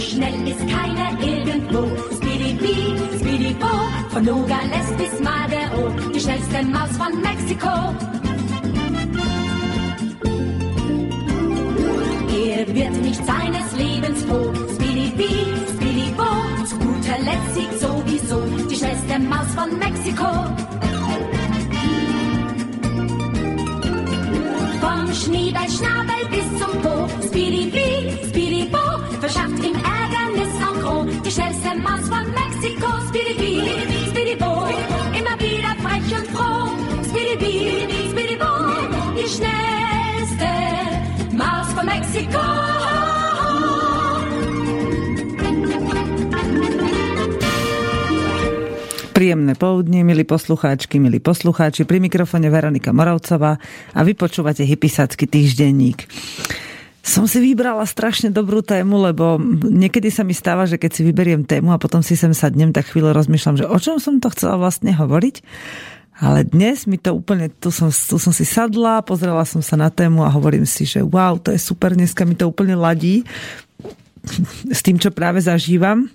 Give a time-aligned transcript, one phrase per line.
[0.00, 1.86] schnell ist keiner irgendwo.
[2.16, 2.58] Speedy
[3.18, 3.56] Speedy
[4.10, 7.68] von Nogales bis Madero, die schnellste Maus von Mexiko.
[12.46, 14.52] Er wird nicht seines Lebens froh.
[14.74, 16.24] Speedy Bee, Speedy Bo,
[16.66, 20.30] zu guter Letzt siegt sowieso die schnellste Maus von Mexiko.
[24.80, 28.39] Vom Schniebelschnabel bis zum Po, Speedy Bee, Speedy
[31.90, 33.66] Maus von Mexiko, Speedy Bee,
[34.14, 34.62] Speedy Bo,
[35.10, 36.70] immer wieder frech und froh.
[37.02, 38.46] Speedy Bee, Speedy Bo,
[39.18, 40.50] die schnellste
[41.34, 42.46] Maus von Mexiko.
[49.10, 51.82] Príjemné poudne, milí poslucháčky, milí poslucháči.
[51.90, 53.58] Pri mikrofone Veronika Moravcová
[53.98, 56.06] a vy počúvate Hypisácky týždenník.
[57.00, 61.48] Som si vybrala strašne dobrú tému, lebo niekedy sa mi stáva, že keď si vyberiem
[61.48, 64.60] tému a potom si sem sadnem, tak chvíľu rozmýšľam, že o čom som to chcela
[64.60, 65.40] vlastne hovoriť.
[66.20, 69.88] Ale dnes mi to úplne, tu som, tu som si sadla, pozrela som sa na
[69.88, 73.24] tému a hovorím si, že wow, to je super, dneska mi to úplne ladí
[74.68, 76.12] s tým, čo práve zažívam.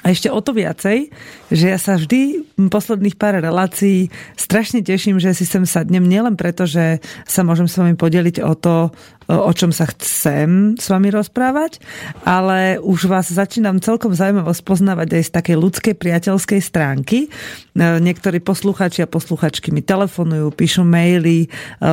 [0.00, 1.12] A ešte o to viacej,
[1.52, 4.08] že ja sa vždy posledných pár relácií
[4.38, 8.56] strašne teším, že si sem sadnem nielen preto, že sa môžem s vami podeliť o
[8.56, 8.94] to,
[9.26, 11.82] o čom sa chcem s vami rozprávať,
[12.22, 17.26] ale už vás začínam celkom zaujímavo spoznávať aj z takej ľudskej priateľskej stránky.
[17.26, 17.28] E,
[17.74, 21.48] niektorí posluchači a posluchačky mi telefonujú, píšu maily, e,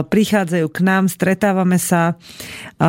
[0.05, 2.13] prichádzajú k nám, stretávame sa.
[2.13, 2.85] E,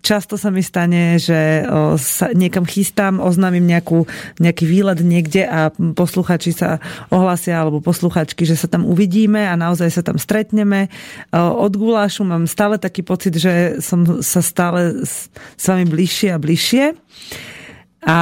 [0.00, 1.68] často sa mi stane, že
[2.00, 4.08] sa niekam chystám, oznámim nejakú,
[4.40, 6.80] nejaký výlet niekde a posluchači sa
[7.12, 10.88] ohlasia alebo posluchačky, že sa tam uvidíme a naozaj sa tam stretneme.
[11.34, 15.28] Od gulášu mám stále taký pocit, že som sa stále s,
[15.62, 16.84] vami bližšie a bližšie.
[18.06, 18.18] A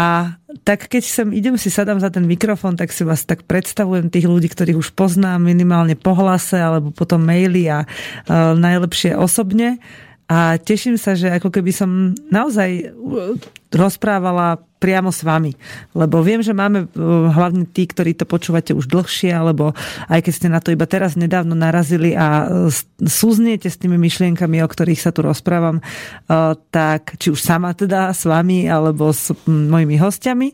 [0.65, 4.25] tak keď sem idem si sadám za ten mikrofón, tak si vás tak predstavujem tých
[4.25, 9.77] ľudí, ktorých už poznám minimálne po hlase alebo potom maily a uh, najlepšie osobne.
[10.25, 12.97] A teším sa, že ako keby som naozaj
[13.75, 15.57] rozprávala priamo s vami.
[15.97, 16.87] Lebo viem, že máme e,
[17.33, 19.73] hlavne tí, ktorí to počúvate už dlhšie, alebo
[20.13, 22.69] aj keď ste na to iba teraz nedávno narazili a e,
[23.05, 25.83] súzniete s tými myšlienkami, o ktorých sa tu rozprávam, e,
[26.69, 30.53] tak či už sama teda s vami, alebo s mojimi hostiami,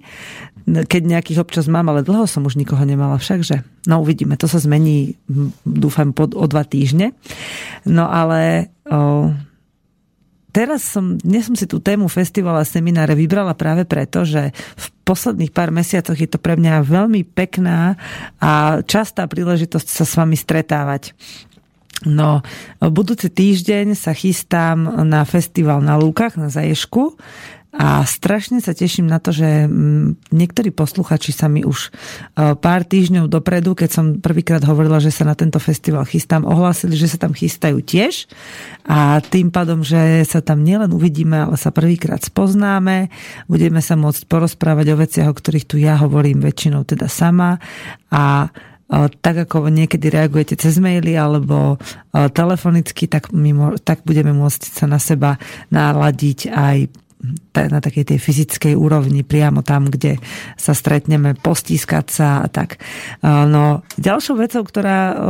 [0.71, 3.67] keď nejakých občas mám, ale dlho som už nikoho nemala všakže.
[3.91, 5.19] No uvidíme, to sa zmení,
[5.67, 7.19] dúfam, o dva týždne.
[7.83, 9.35] No ale o,
[10.51, 14.87] teraz som, dnes som si tú tému festivala a semináre vybrala práve preto, že v
[15.07, 17.99] posledných pár mesiacoch je to pre mňa veľmi pekná
[18.39, 21.17] a častá príležitosť sa s vami stretávať.
[22.09, 22.41] No,
[22.81, 27.21] budúci týždeň sa chystám na festival na Lúkach, na Zaješku.
[27.71, 31.95] A strašne sa teším na to, že mm, niektorí posluchači sa mi už
[32.35, 36.99] e, pár týždňov dopredu, keď som prvýkrát hovorila, že sa na tento festival chystám, ohlásili,
[36.99, 38.27] že sa tam chystajú tiež.
[38.91, 43.07] A tým pádom, že sa tam nielen uvidíme, ale sa prvýkrát spoznáme,
[43.47, 47.63] budeme sa môcť porozprávať o veciach, o ktorých tu ja hovorím väčšinou teda sama.
[48.11, 48.51] A
[48.91, 54.75] e, tak ako niekedy reagujete cez maily alebo e, telefonicky, tak, mimo, tak budeme môcť
[54.75, 55.39] sa na seba
[55.71, 56.79] naladiť aj
[57.53, 60.17] na takej tej fyzickej úrovni, priamo tam, kde
[60.57, 62.81] sa stretneme, postískať sa a tak.
[63.25, 65.21] No, ďalšou vecou, ktorá,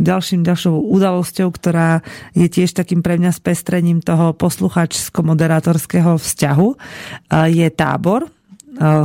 [0.00, 2.00] ďalším, ďalšou udalosťou, ktorá
[2.32, 6.68] je tiež takým pre mňa spestrením toho posluchačsko-moderátorského vzťahu,
[7.52, 8.32] je tábor,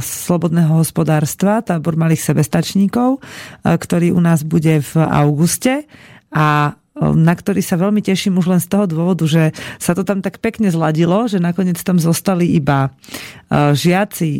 [0.02, 3.22] slobodného hospodárstva, tábor malých sebestačníkov,
[3.62, 5.86] ktorý u nás bude v auguste
[6.34, 10.20] a na ktorý sa veľmi teším už len z toho dôvodu, že sa to tam
[10.20, 12.92] tak pekne zladilo, že nakoniec tam zostali iba
[13.52, 14.32] žiaci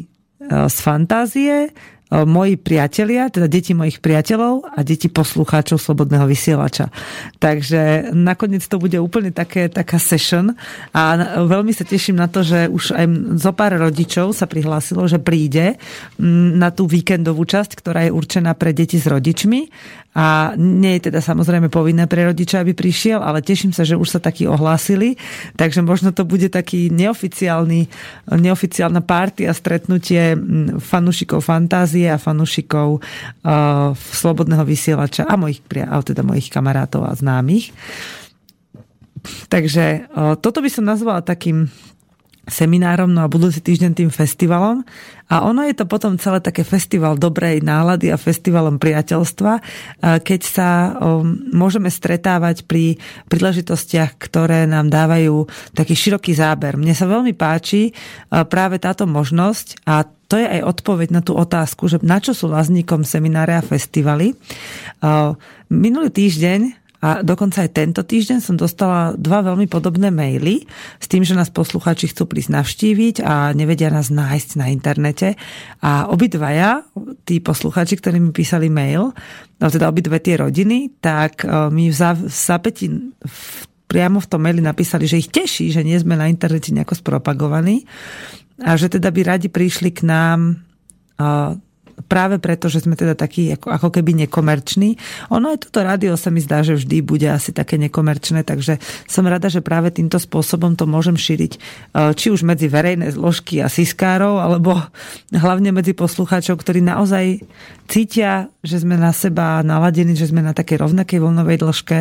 [0.50, 1.72] z fantázie,
[2.10, 6.90] moji priatelia, teda deti mojich priateľov a deti poslucháčov Slobodného vysielača.
[7.38, 10.58] Takže nakoniec to bude úplne také, taká session
[10.90, 11.02] a
[11.46, 13.06] veľmi sa teším na to, že už aj
[13.38, 15.78] zo pár rodičov sa prihlásilo, že príde
[16.58, 19.70] na tú víkendovú časť, ktorá je určená pre deti s rodičmi
[20.18, 24.18] a nie je teda samozrejme povinné pre rodiča, aby prišiel, ale teším sa, že už
[24.18, 25.22] sa takí ohlásili,
[25.54, 27.86] takže možno to bude taký neoficiálny,
[28.26, 29.06] neoficiálna
[29.46, 30.34] a stretnutie
[30.82, 35.62] fanúšikov fantázie a fanúšikov uh, slobodného vysielača a mojich,
[36.02, 37.70] teda mojich kamarátov a známych.
[39.46, 41.70] Takže uh, toto by som nazvala takým
[42.50, 44.82] seminárom, no a budúci týždeň tým festivalom.
[45.30, 49.62] A ono je to potom celé také festival dobrej nálady a festivalom priateľstva,
[50.26, 50.98] keď sa
[51.54, 52.98] môžeme stretávať pri
[53.30, 55.46] príležitostiach, ktoré nám dávajú
[55.78, 56.82] taký široký záber.
[56.82, 57.94] Mne sa veľmi páči
[58.30, 62.50] práve táto možnosť a to je aj odpoveď na tú otázku, že na čo sú
[62.50, 64.34] lazníkom semináre a festivaly.
[65.70, 70.68] Minulý týždeň a dokonca aj tento týždeň som dostala dva veľmi podobné maily
[71.00, 75.40] s tým, že nás poslucháči chcú prísť navštíviť a nevedia nás nájsť na internete.
[75.80, 76.84] A obidvaja,
[77.24, 79.16] tí poslucháči, ktorí mi písali mail,
[79.64, 81.96] no teda obidve tie rodiny, tak e, mi v
[82.28, 82.92] zápäti
[83.88, 87.88] priamo v tom maili napísali, že ich teší, že nie sme na internete nejako spropagovaní
[88.60, 90.54] a že teda by radi prišli k nám e,
[92.08, 94.96] práve preto, že sme teda takí ako, ako keby nekomerční.
[95.34, 98.80] Ono aj toto rádio sa mi zdá, že vždy bude asi také nekomerčné, takže
[99.10, 101.60] som rada, že práve týmto spôsobom to môžem šíriť e,
[102.16, 104.80] či už medzi verejné zložky a siskárov, alebo
[105.34, 107.44] hlavne medzi poslucháčov, ktorí naozaj
[107.90, 111.98] cítia, že sme na seba naladení, že sme na takej rovnakej voľnovej dĺžke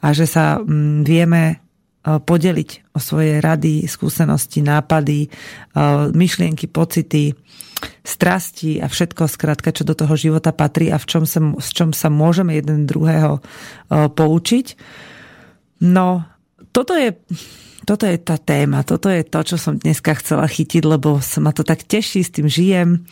[0.00, 1.54] a že sa mm, vieme e,
[2.16, 5.28] podeliť o svoje rady, skúsenosti, nápady, e,
[6.16, 7.36] myšlienky, pocity,
[8.06, 11.90] strasti a všetko skrátka, čo do toho života patrí a v čom sa, v čom
[11.92, 13.42] sa môžeme jeden druhého
[13.90, 14.66] poučiť.
[15.84, 16.24] No,
[16.72, 17.12] toto je,
[17.84, 21.52] toto je tá téma, toto je to, čo som dneska chcela chytiť, lebo sa ma
[21.52, 23.04] to tak teší, s tým žijem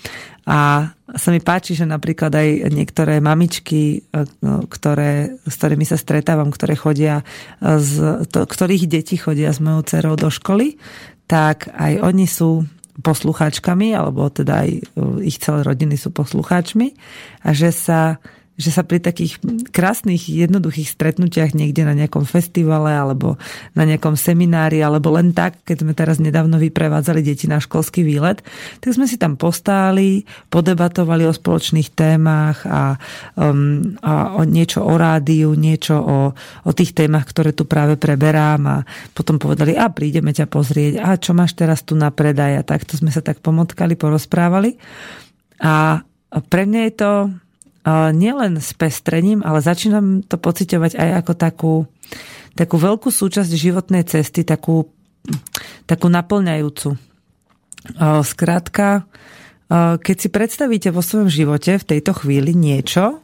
[0.49, 4.09] a sa mi páči, že napríklad aj niektoré mamičky,
[4.41, 7.21] no, ktoré, s ktorými sa stretávam, ktoré chodia,
[7.61, 10.81] z, to, ktorých deti chodia s mojou dcerou do školy,
[11.29, 12.65] tak aj oni sú
[13.03, 14.81] poslucháčkami, alebo teda aj e,
[15.27, 16.95] ich celé rodiny sú poslucháčmi
[17.43, 18.23] a že sa
[18.55, 19.43] že sa pri takých
[19.75, 23.35] krásnych, jednoduchých stretnutiach niekde na nejakom festivale alebo
[23.75, 28.47] na nejakom seminári alebo len tak, keď sme teraz nedávno vyprevádzali deti na školský výlet,
[28.79, 30.23] tak sme si tam postáli,
[30.55, 32.95] podebatovali o spoločných témach a,
[33.35, 36.19] um, a o niečo o rádiu, niečo o,
[36.63, 38.77] o tých témach, ktoré tu práve preberám a
[39.19, 42.95] potom povedali, a prídeme ťa pozrieť, a čo máš teraz tu na predaj a takto
[42.95, 44.79] sme sa tak pomotkali, porozprávali.
[45.59, 46.07] A
[46.51, 47.11] pre mňa je to
[47.89, 51.75] nielen s pestrením, ale začínam to pociťovať aj ako takú,
[52.57, 54.89] takú veľkú súčasť životnej cesty, takú,
[55.85, 56.97] takú naplňajúcu.
[58.25, 59.05] Skrátka,
[60.01, 63.21] keď si predstavíte vo svojom živote v tejto chvíli niečo,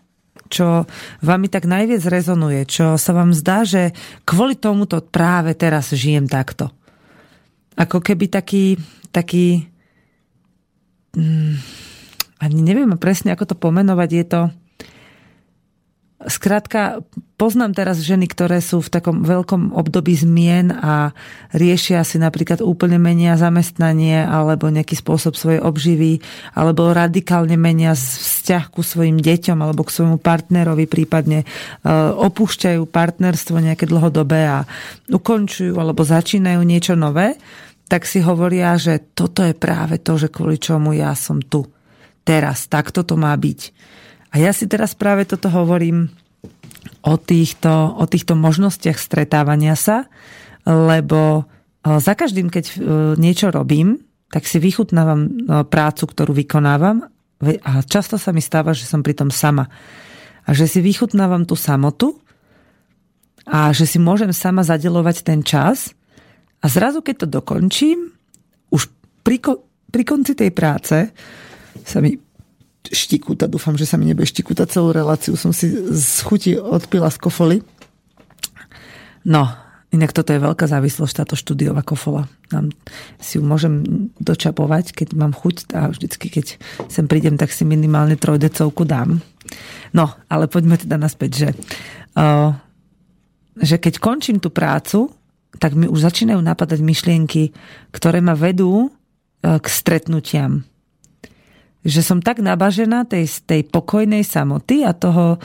[0.51, 0.85] čo
[1.23, 3.97] vami tak najviac rezonuje, čo sa vám zdá, že
[4.27, 6.75] kvôli tomuto práve teraz žijem takto.
[7.79, 8.77] Ako keby taký,
[9.15, 9.71] taký
[11.17, 11.55] mm,
[12.41, 14.41] ani neviem presne, ako to pomenovať, je to...
[16.21, 17.01] Skrátka,
[17.41, 21.17] poznám teraz ženy, ktoré sú v takom veľkom období zmien a
[21.57, 26.21] riešia si napríklad úplne menia zamestnanie alebo nejaký spôsob svojej obživy
[26.53, 31.47] alebo radikálne menia vzťah ku svojim deťom alebo k svojmu partnerovi, prípadne e,
[32.13, 34.69] opúšťajú partnerstvo nejaké dlhodobé a
[35.09, 37.41] ukončujú alebo začínajú niečo nové,
[37.89, 41.65] tak si hovoria, že toto je práve to, že kvôli čomu ja som tu
[42.25, 43.61] teraz, takto to má byť.
[44.31, 46.13] A ja si teraz práve toto hovorím
[47.03, 50.07] o týchto, o týchto možnostiach stretávania sa,
[50.69, 51.43] lebo
[51.83, 52.75] e, za každým, keď e,
[53.17, 53.99] niečo robím,
[54.31, 55.29] tak si vychutnávam e,
[55.67, 57.09] prácu, ktorú vykonávam
[57.41, 59.73] a často sa mi stáva, že som pritom sama.
[60.45, 62.21] A že si vychutnávam tú samotu
[63.49, 65.97] a že si môžem sama zadelovať ten čas
[66.61, 68.13] a zrazu, keď to dokončím,
[68.69, 68.93] už
[69.25, 69.41] pri,
[69.89, 71.09] pri konci tej práce
[71.85, 72.19] sa mi
[72.89, 73.45] štikúta.
[73.45, 75.37] Dúfam, že sa mi nebude štikúta celú reláciu.
[75.37, 77.57] Som si z chuti odpila z kofoly.
[79.29, 79.53] No,
[79.93, 82.25] inak toto je veľká závislosť, táto štúdiová kofola.
[82.49, 82.73] Nám
[83.21, 83.85] si ju môžem
[84.17, 86.57] dočapovať, keď mám chuť a vždycky, keď
[86.89, 89.21] sem prídem, tak si minimálne trojdecovku dám.
[89.93, 91.49] No, ale poďme teda naspäť, že,
[92.17, 92.57] uh,
[93.61, 95.13] že keď končím tú prácu,
[95.59, 97.53] tak mi už začínajú napadať myšlienky,
[97.93, 100.70] ktoré ma vedú uh, k stretnutiam
[101.85, 105.41] že som tak nabažená tej, tej pokojnej samoty a toho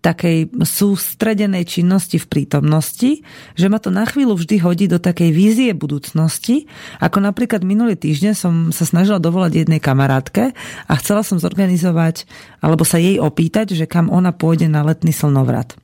[0.00, 3.20] takej sústredenej činnosti v prítomnosti,
[3.52, 6.64] že ma to na chvíľu vždy hodí do takej vízie budúcnosti,
[7.04, 10.56] ako napríklad minulý týždeň som sa snažila dovolať jednej kamarátke
[10.88, 12.24] a chcela som zorganizovať,
[12.64, 15.76] alebo sa jej opýtať, že kam ona pôjde na letný slnovrat.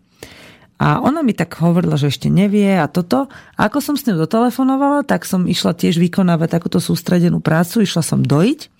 [0.77, 3.33] A ona mi tak hovorila, že ešte nevie a toto.
[3.57, 8.05] A ako som s ňou dotelefonovala, tak som išla tiež vykonávať takúto sústredenú prácu, išla
[8.05, 8.76] som dojiť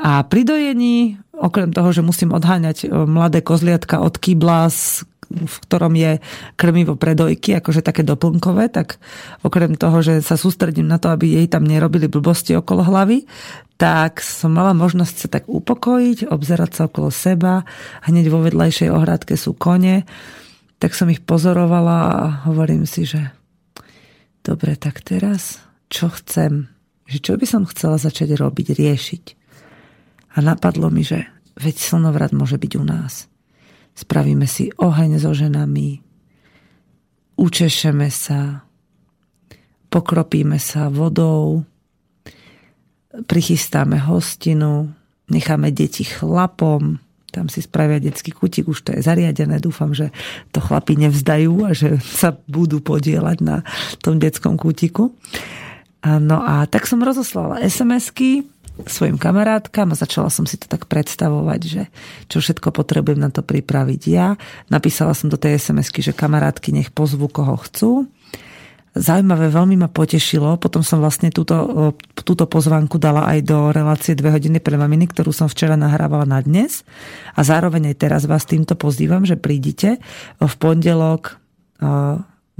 [0.00, 4.72] a pri dojení, okrem toho, že musím odháňať e, mladé kozliatka od kýbla
[5.30, 6.18] v ktorom je
[6.58, 8.98] krmivo pre dojky, akože také doplnkové, tak
[9.46, 13.30] okrem toho, že sa sústredím na to, aby jej tam nerobili blbosti okolo hlavy,
[13.78, 17.62] tak som mala možnosť sa tak upokojiť, obzerať sa okolo seba.
[18.04, 20.04] Hneď vo vedľajšej ohrádke sú kone.
[20.82, 22.16] Tak som ich pozorovala a
[22.50, 23.32] hovorím si, že
[24.44, 26.68] dobre, tak teraz čo chcem?
[27.08, 29.39] Že čo by som chcela začať robiť, riešiť?
[30.30, 31.26] A napadlo mi, že
[31.58, 33.26] veď slnovrat môže byť u nás.
[33.98, 36.00] Spravíme si oheň so ženami,
[37.34, 38.62] učešeme sa,
[39.90, 41.66] pokropíme sa vodou,
[43.10, 44.94] prichystáme hostinu,
[45.26, 49.62] necháme deti chlapom, tam si spravia detský kutik, už to je zariadené.
[49.62, 50.10] Dúfam, že
[50.50, 53.62] to chlapi nevzdajú a že sa budú podielať na
[54.02, 55.14] tom detskom kútiku.
[56.02, 58.42] No a tak som rozoslala SMS-ky
[58.88, 61.82] svojim kamarátkam a začala som si to tak predstavovať, že
[62.30, 64.38] čo všetko potrebujem na to pripraviť ja.
[64.72, 68.08] Napísala som do tej SMS-ky, že kamarátky nech pozvu koho chcú.
[68.90, 70.58] Zaujímavé, veľmi ma potešilo.
[70.58, 71.54] Potom som vlastne túto,
[72.26, 76.42] túto pozvánku dala aj do relácie 2 hodiny pre maminy, ktorú som včera nahrávala na
[76.42, 76.82] dnes.
[77.38, 80.02] A zároveň aj teraz vás týmto pozývam, že prídite
[80.42, 81.38] v pondelok
[81.78, 82.58] 20.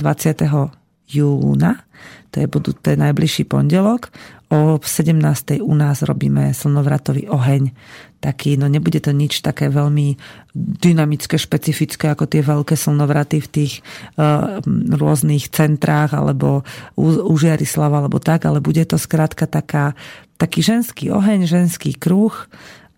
[1.11, 1.83] júna,
[2.31, 4.15] to je, budú, to je najbližší pondelok,
[4.51, 5.63] O 17.
[5.63, 7.71] u nás robíme slnovratový oheň.
[8.19, 10.19] Taký, no nebude to nič také veľmi
[10.59, 13.73] dynamické, špecifické ako tie veľké slnovraty v tých
[14.19, 14.59] uh,
[14.91, 16.67] rôznych centrách alebo
[16.99, 19.95] u, u Žiarislava alebo tak, ale bude to skrátka taká,
[20.35, 22.35] taký ženský oheň, ženský kruh,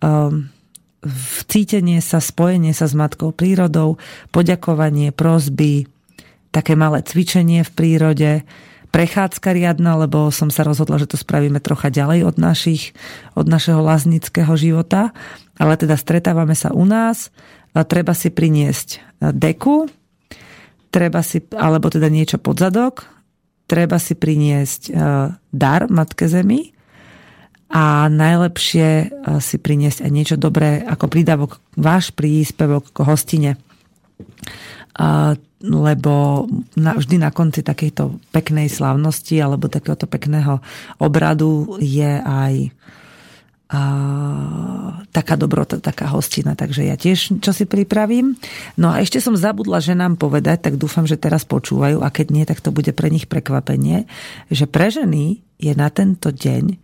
[0.01, 0.49] um,
[1.05, 4.01] vcítenie sa, spojenie sa s matkou prírodou,
[4.33, 5.85] poďakovanie, prozby,
[6.49, 8.31] také malé cvičenie v prírode,
[8.93, 12.93] prechádzka riadna, lebo som sa rozhodla, že to spravíme trocha ďalej od, našich,
[13.33, 15.09] od našeho laznického života.
[15.57, 17.33] Ale teda stretávame sa u nás,
[17.73, 19.89] treba si priniesť deku,
[20.93, 23.09] treba si, alebo teda niečo pod zadok,
[23.65, 24.93] treba si priniesť
[25.49, 26.69] dar Matke Zemi.
[27.73, 29.09] A najlepšie
[29.41, 33.51] si priniesť aj niečo dobré ako prídavok, váš príspevok k hostine
[35.63, 40.59] lebo na, vždy na konci takejto peknej slavnosti alebo takéhoto pekného
[40.99, 42.75] obradu je aj
[43.73, 43.81] a,
[45.09, 48.35] taká dobrota, taká hostina, takže ja tiež čo si pripravím.
[48.75, 52.27] No a ešte som zabudla že nám povedať, tak dúfam, že teraz počúvajú a keď
[52.29, 54.05] nie, tak to bude pre nich prekvapenie,
[54.51, 56.75] že pre ženy je na tento deň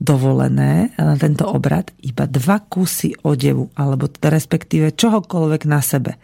[0.00, 6.16] dovolené na tento obrad iba dva kusy odevu, alebo teda respektíve čohokoľvek na sebe.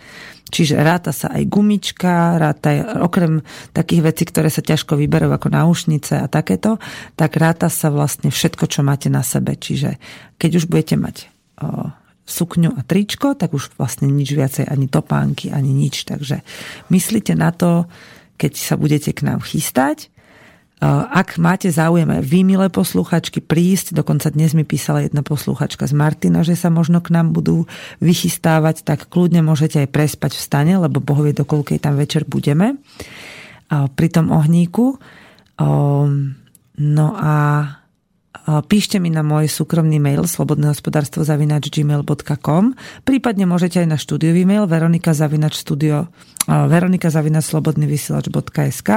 [0.47, 3.45] Čiže ráta sa aj gumička, ráta aj, okrem
[3.76, 6.80] takých vecí, ktoré sa ťažko vyberú ako náušnice a takéto,
[7.18, 9.59] tak ráta sa vlastne všetko, čo máte na sebe.
[9.59, 10.00] Čiže
[10.40, 11.16] keď už budete mať
[11.61, 11.92] o,
[12.25, 16.06] sukňu a tričko, tak už vlastne nič viacej, ani topánky, ani nič.
[16.09, 16.40] Takže
[16.95, 17.90] myslíte na to,
[18.38, 20.14] keď sa budete k nám chystať,
[20.85, 26.45] ak máte záujem vy, milé posluchačky, prísť, dokonca dnes mi písala jedna posluchačka z Martina,
[26.45, 27.64] že sa možno k nám budú
[28.04, 32.76] vychystávať, tak kľudne môžete aj prespať v stane, lebo Boh vie, dokoľkej tam večer budeme
[33.73, 35.00] pri tom ohníku.
[36.76, 37.35] No a
[38.46, 44.70] píšte mi na môj súkromný mail slobodnehospodárstvo zavinač gmail.com prípadne môžete aj na štúdiový mail
[44.70, 46.06] veronika zavinač studio
[46.46, 48.90] veronika zavinač slobodnyvysielač.sk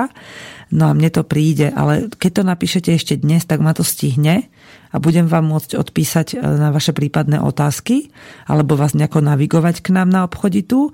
[0.70, 4.46] no a mne to príde, ale keď to napíšete ešte dnes, tak ma to stihne
[4.94, 8.14] a budem vám môcť odpísať e, na vaše prípadné otázky
[8.46, 10.94] alebo vás nejako navigovať k nám na obchoditu,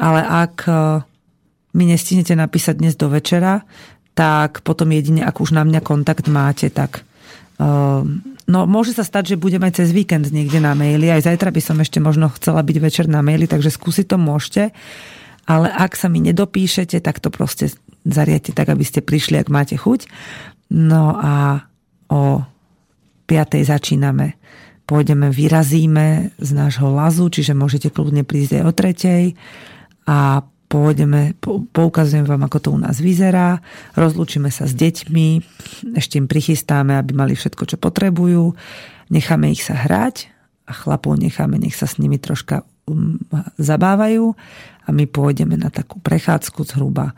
[0.00, 0.64] ale ak
[1.72, 3.64] mi nestihnete napísať dnes do večera,
[4.12, 7.04] tak potom jedine, ak už na mňa kontakt máte, tak
[7.58, 11.10] no, môže sa stať, že budem aj cez víkend niekde na maili.
[11.12, 14.62] Aj zajtra by som ešte možno chcela byť večer na maili, takže skúsiť to môžete.
[15.44, 17.74] Ale ak sa mi nedopíšete, tak to proste
[18.06, 20.06] zariate tak, aby ste prišli, ak máte chuť.
[20.70, 21.66] No a
[22.08, 22.46] o
[23.26, 23.64] 5.
[23.64, 24.38] začíname.
[24.82, 29.24] Pôjdeme, vyrazíme z nášho lazu, čiže môžete kľudne prísť aj o tretej
[30.04, 30.42] a
[30.72, 31.36] pôjdeme,
[31.76, 33.60] poukazujem vám, ako to u nás vyzerá,
[33.92, 35.28] rozlúčime sa s deťmi,
[35.92, 38.56] ešte im prichystáme, aby mali všetko, čo potrebujú,
[39.12, 40.32] necháme ich sa hrať
[40.64, 43.20] a chlapov necháme, nech sa s nimi troška um,
[43.60, 44.32] zabávajú
[44.82, 47.12] a my pôjdeme na takú prechádzku zhruba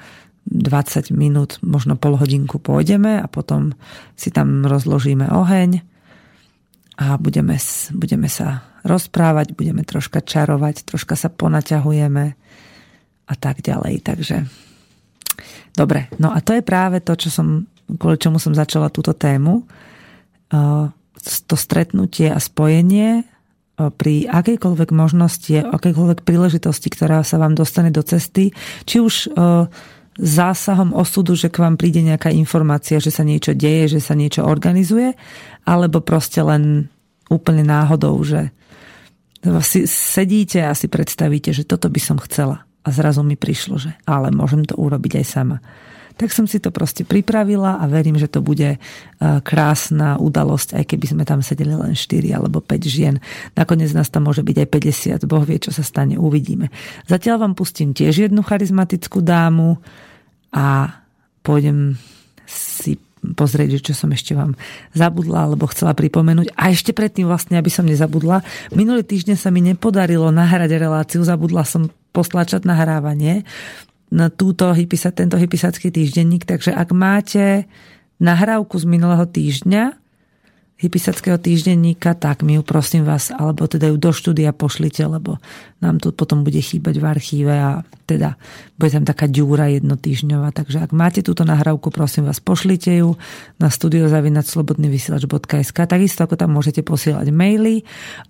[0.51, 3.79] 20 minút, možno pol hodinku pôjdeme a potom
[4.19, 5.81] si tam rozložíme oheň
[6.99, 7.55] a budeme,
[7.95, 12.44] budeme sa rozprávať, budeme troška čarovať, troška sa ponaťahujeme
[13.25, 14.04] a tak ďalej.
[14.04, 14.37] Takže
[15.73, 19.64] dobre, no a to je práve to, čo som, kvôli čomu som začala túto tému.
[21.35, 23.25] To stretnutie a spojenie
[23.75, 28.54] pri akejkoľvek možnosti, akejkoľvek príležitosti, ktorá sa vám dostane do cesty,
[28.87, 29.35] či už
[30.14, 34.47] zásahom osudu, že k vám príde nejaká informácia, že sa niečo deje, že sa niečo
[34.47, 35.19] organizuje,
[35.66, 36.87] alebo proste len
[37.26, 38.54] úplne náhodou, že
[39.66, 42.62] si sedíte a si predstavíte, že toto by som chcela.
[42.85, 45.59] A zrazu mi prišlo, že ale môžem to urobiť aj sama.
[46.14, 48.79] Tak som si to proste pripravila a verím, že to bude e,
[49.43, 53.19] krásna udalosť, aj keby sme tam sedeli len 4 alebo 5 žien.
[53.59, 54.69] Nakoniec nás tam môže byť aj
[55.19, 56.71] 50, Boh vie, čo sa stane, uvidíme.
[57.11, 59.83] Zatiaľ vám pustím tiež jednu charizmatickú dámu
[60.55, 61.03] a
[61.43, 61.99] pôjdem
[62.47, 62.95] si
[63.33, 64.55] pozrieť, čo som ešte vám
[64.95, 66.55] zabudla alebo chcela pripomenúť.
[66.55, 68.45] A ešte predtým vlastne, aby som nezabudla,
[68.76, 73.42] minulý týždeň sa mi nepodarilo nahrať reláciu, zabudla som postlačať nahrávanie
[74.14, 77.66] na túto hypisa, tento hypisacký týždenník, takže ak máte
[78.23, 80.04] nahrávku z minulého týždňa,
[80.85, 85.41] hypisackého týždenníka, tak mi ju prosím vás, alebo teda ju do štúdia pošlite, lebo
[85.81, 88.37] nám tu potom bude chýbať v archíve a teda
[88.76, 90.53] bude tam taká ďúra jednotýždňová.
[90.53, 93.17] Takže ak máte túto nahrávku, prosím vás, pošlite ju
[93.57, 97.81] na studiozavinaclobodnyvysielač.sk takisto ako tam môžete posielať maily,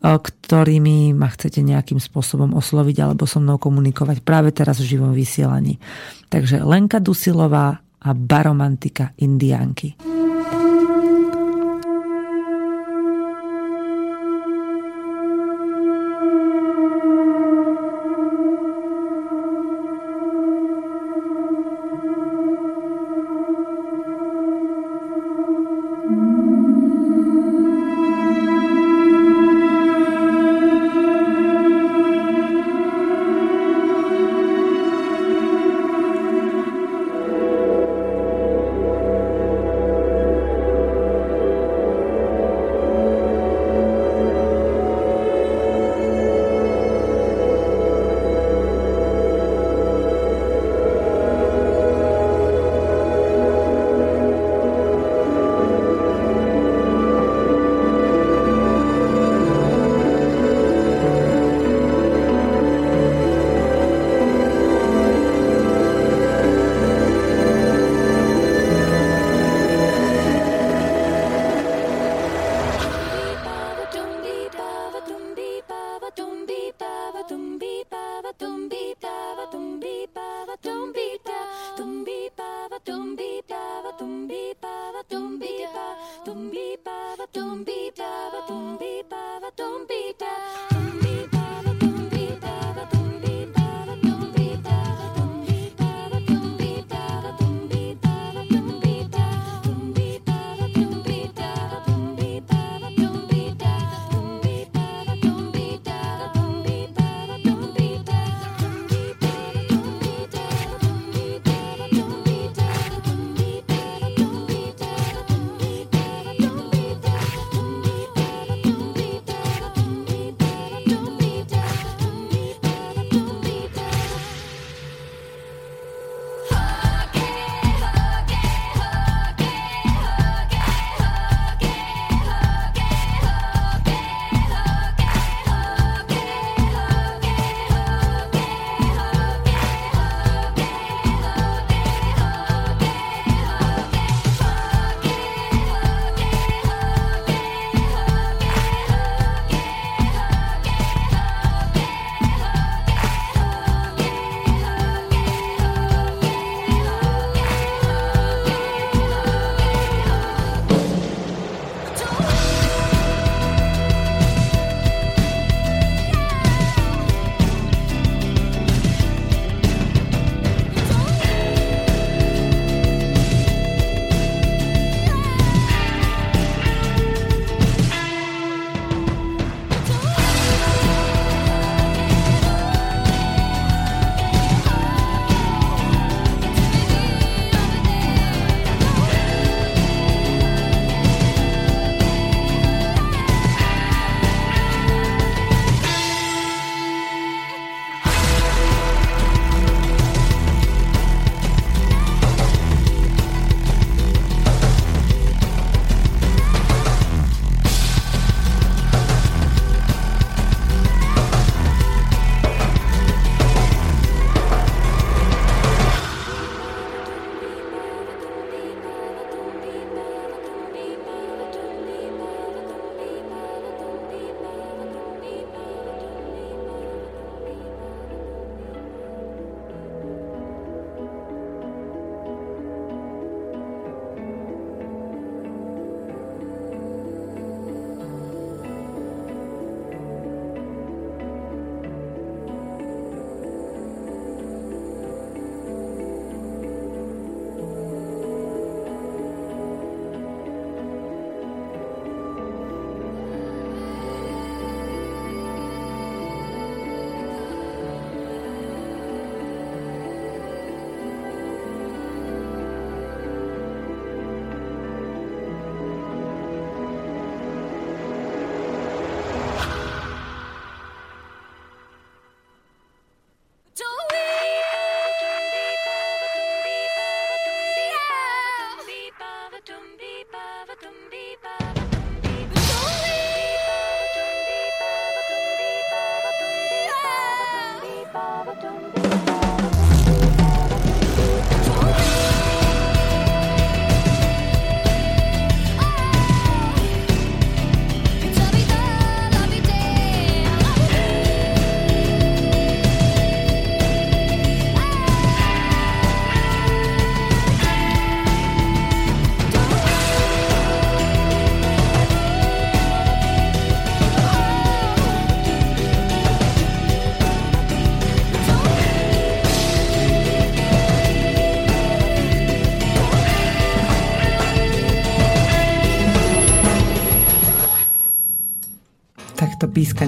[0.01, 5.83] ktorými ma chcete nejakým spôsobom osloviť alebo so mnou komunikovať práve teraz v živom vysielaní.
[6.31, 10.14] Takže Lenka Dusilová a baromantika Indianky.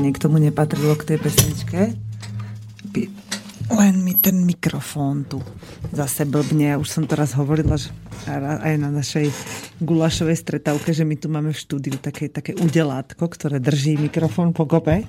[0.06, 1.80] Pískanie k tomu nepatrilo k tej pesničke.
[3.66, 5.42] Len mi ten mikrofón tu
[5.90, 6.78] zase blbne.
[6.78, 7.90] Už som to raz hovorila, že
[8.30, 9.26] aj na našej
[9.82, 14.70] gulašovej stretávke, že my tu máme v štúdiu také, také udelátko, ktoré drží mikrofón po
[14.70, 15.02] kope.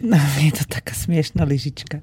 [0.00, 2.00] No, je to taká smiešná lyžička,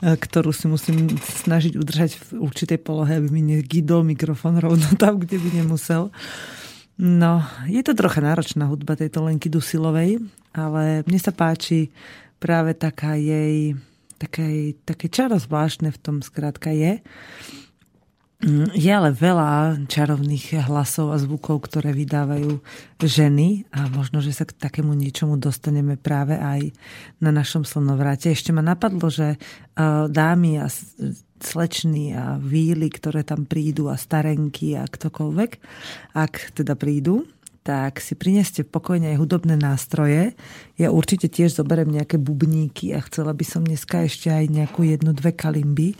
[0.00, 5.36] ktorú si musím snažiť udržať v určitej polohe, aby mi negydol mikrofón rovno tam, kde
[5.36, 6.08] by nemusel.
[6.96, 10.16] No, je to trocha náročná hudba tejto Lenky Dusilovej,
[10.56, 11.92] ale mne sa páči
[12.40, 13.76] práve taká jej
[14.16, 17.04] také, také čaro zvláštne v tom skrátka je.
[18.36, 22.60] Mm, je ale veľa čarovných hlasov a zvukov, ktoré vydávajú
[23.00, 26.68] ženy a možno, že sa k takému niečomu dostaneme práve aj
[27.16, 28.28] na našom slnovráte.
[28.28, 29.40] Ešte ma napadlo, že
[30.12, 30.68] dámy a
[31.40, 35.50] slečny a víly, ktoré tam prídu a starenky a ktokoľvek,
[36.16, 37.28] ak teda prídu,
[37.66, 40.38] tak si prineste pokojne aj hudobné nástroje.
[40.78, 45.10] Ja určite tiež zoberiem nejaké bubníky a chcela by som dneska ešte aj nejakú jednu,
[45.10, 45.96] dve kalimby e,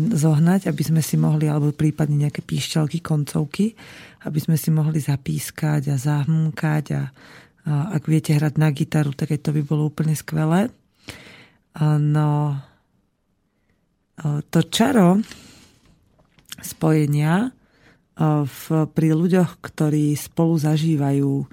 [0.00, 3.76] zohnať, aby sme si mohli, alebo prípadne nejaké píšťalky, koncovky,
[4.24, 7.12] aby sme si mohli zapískať a zahmkať a,
[7.68, 10.72] a ak viete hrať na gitaru, tak aj to by bolo úplne skvelé.
[11.78, 12.58] No,
[14.50, 15.22] to čaro
[16.58, 17.54] spojenia
[18.18, 21.46] v, pri ľuďoch, ktorí spolu zažívajú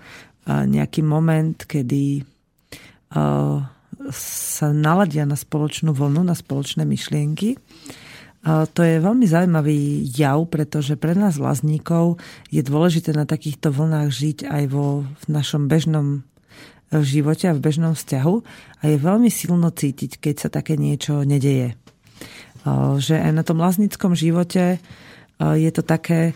[0.50, 2.26] nejaký moment, kedy
[4.10, 7.58] sa naladia na spoločnú vlnu, na spoločné myšlienky.
[8.46, 12.22] To je veľmi zaujímavý jav, pretože pre nás vlastníkov
[12.54, 16.22] je dôležité na takýchto vlnách žiť aj vo v našom bežnom
[16.94, 18.36] živote a v bežnom vzťahu
[18.82, 21.74] a je veľmi silno cítiť, keď sa také niečo nedeje.
[22.98, 24.82] Že aj na tom vlastníckom živote
[25.40, 26.34] je to také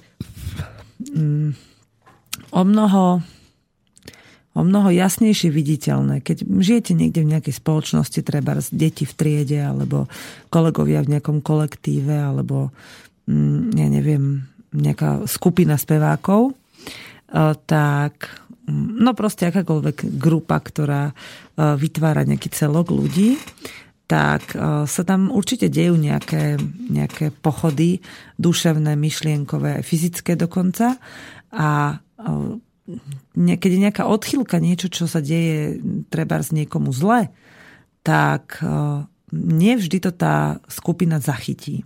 [1.01, 1.57] mm,
[2.53, 3.25] o mnoho
[4.57, 6.19] o mnoho jasnejšie viditeľné.
[6.19, 10.09] Keď žijete niekde v nejakej spoločnosti, treba deti v triede, alebo
[10.51, 12.73] kolegovia v nejakom kolektíve, alebo
[13.29, 14.43] mm, ja neviem,
[14.75, 16.57] nejaká skupina spevákov,
[17.69, 18.13] tak
[18.67, 21.13] mm, no proste akákoľvek grupa, ktorá
[21.55, 23.37] vytvára nejaký celok ľudí,
[24.09, 26.57] tak e, sa tam určite dejú nejaké,
[26.89, 28.01] nejaké pochody,
[28.41, 30.97] duševné, myšlienkové, fyzické dokonca.
[31.53, 32.57] A e,
[33.37, 35.77] keď je nejaká odchylka, niečo, čo sa deje
[36.09, 37.29] treba z niekomu zle,
[38.01, 41.85] tak e, nevždy to tá skupina zachytí.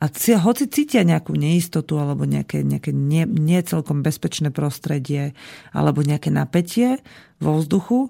[0.00, 0.08] A
[0.40, 3.60] hoci cítia nejakú neistotu alebo nejaké, nejaké nie, nie
[4.00, 5.36] bezpečné prostredie
[5.76, 7.04] alebo nejaké napätie
[7.36, 8.08] vo vzduchu,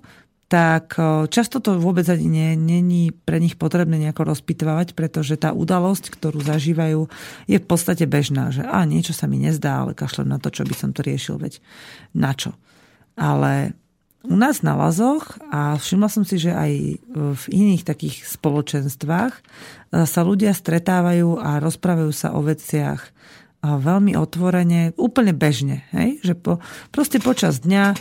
[0.50, 0.98] tak
[1.30, 7.06] často to vôbec ani není pre nich potrebné nejako rozpitvávať, pretože tá udalosť, ktorú zažívajú,
[7.46, 10.66] je v podstate bežná, že a niečo sa mi nezdá, ale kašlem na to, čo
[10.66, 11.62] by som to riešil, veď
[12.18, 12.58] na čo.
[13.14, 13.78] Ale
[14.26, 16.72] u nás na Lazoch a všimla som si, že aj
[17.14, 19.42] v iných takých spoločenstvách e,
[20.04, 23.00] sa ľudia stretávajú a rozprávajú sa o veciach
[23.60, 25.84] veľmi otvorene, úplne bežne.
[25.92, 26.20] Hej?
[26.24, 26.52] Že po,
[26.92, 27.96] proste počas dňa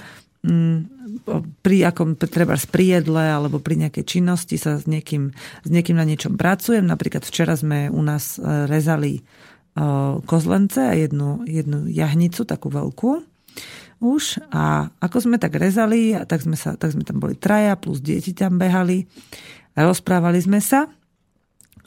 [1.59, 6.07] pri akom treba pri jedle alebo pri nejakej činnosti sa s niekým, s niekým na
[6.07, 6.87] niečom pracujem.
[6.87, 9.21] Napríklad včera sme u nás e, rezali e,
[10.23, 13.19] kozlence a jednu, jednu jahnicu, takú veľkú
[13.99, 14.39] už.
[14.55, 18.31] A ako sme tak rezali, tak sme, sa, tak sme tam boli traja, plus deti
[18.31, 19.03] tam behali.
[19.75, 20.87] Rozprávali sme sa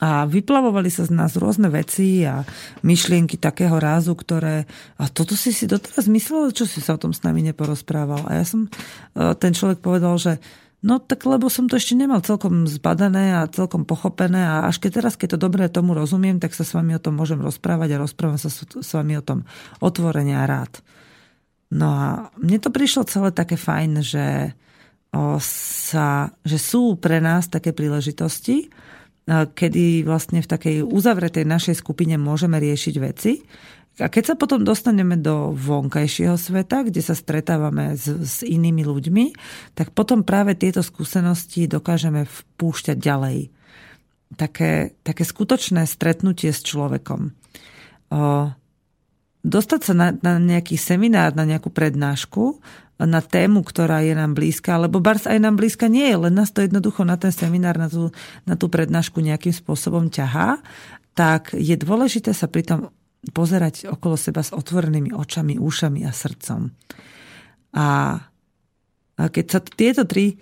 [0.03, 2.43] a vyplavovali sa z nás rôzne veci a
[2.83, 4.67] myšlienky takého rázu, ktoré...
[4.99, 8.27] A toto si si doteraz myslel, čo si sa o tom s nami neporozprával.
[8.27, 8.67] A ja som...
[9.15, 10.43] E, ten človek povedal, že
[10.83, 14.91] No tak lebo som to ešte nemal celkom zbadané a celkom pochopené a až keď
[14.99, 18.03] teraz, keď to dobre tomu rozumiem, tak sa s vami o tom môžem rozprávať a
[18.03, 19.47] rozprávam sa s vami o tom
[19.79, 20.83] otvorene a rád.
[21.71, 24.59] No a mne to prišlo celé také fajn, že,
[25.15, 28.67] o, sa, že sú pre nás také príležitosti,
[29.29, 33.39] kedy vlastne v takej uzavretej našej skupine môžeme riešiť veci.
[34.01, 39.25] A keď sa potom dostaneme do vonkajšieho sveta, kde sa stretávame s, s inými ľuďmi,
[39.77, 43.53] tak potom práve tieto skúsenosti dokážeme vpúšťať ďalej.
[44.33, 47.37] Také, také skutočné stretnutie s človekom.
[48.09, 48.49] O,
[49.45, 52.65] dostať sa na, na nejaký seminár, na nejakú prednášku,
[53.07, 56.55] na tému, ktorá je nám blízka, lebo Bars aj nám blízka nie je, len nás
[56.55, 58.15] to jednoducho na ten seminár, na tú,
[58.47, 60.62] na tú prednášku nejakým spôsobom ťahá,
[61.12, 62.93] tak je dôležité sa pritom
[63.31, 66.75] pozerať okolo seba s otvorenými očami, ušami a srdcom.
[67.79, 67.88] A,
[69.19, 70.35] a keď sa tieto tri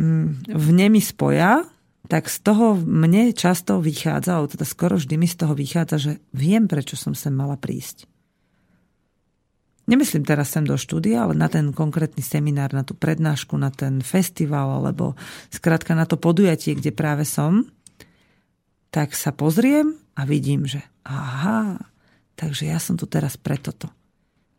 [0.00, 1.62] mm, v nemi spoja,
[2.06, 6.12] tak z toho mne často vychádza, alebo teda skoro vždy mi z toho vychádza, že
[6.34, 8.15] viem, prečo som sem mala prísť
[9.86, 14.02] Nemyslím teraz sem do štúdia, ale na ten konkrétny seminár, na tú prednášku, na ten
[14.02, 15.14] festival, alebo
[15.54, 17.70] skrátka na to podujatie, kde práve som,
[18.90, 21.78] tak sa pozriem a vidím, že aha,
[22.34, 23.86] takže ja som tu teraz pre toto.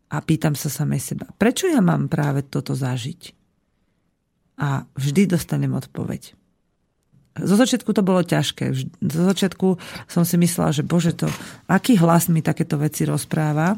[0.08, 3.36] A pýtam sa samej seba, prečo ja mám práve toto zažiť?
[4.64, 6.34] A vždy dostanem odpoveď.
[7.38, 8.74] Zo začiatku to bolo ťažké.
[9.06, 9.78] Zo začiatku
[10.10, 11.30] som si myslela, že bože to,
[11.70, 13.78] aký hlas mi takéto veci rozpráva,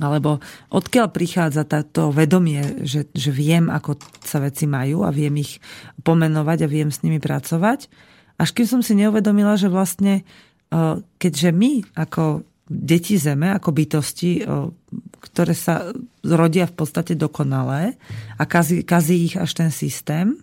[0.00, 0.40] alebo
[0.72, 5.60] odkiaľ prichádza to vedomie, že, že viem, ako sa veci majú a viem ich
[6.04, 7.88] pomenovať a viem s nimi pracovať.
[8.40, 10.24] Až kým som si neuvedomila, že vlastne,
[11.20, 14.44] keďže my ako deti zeme, ako bytosti,
[15.20, 15.92] ktoré sa
[16.24, 18.00] rodia v podstate dokonalé
[18.40, 20.40] a kazí, kazí ich až ten systém,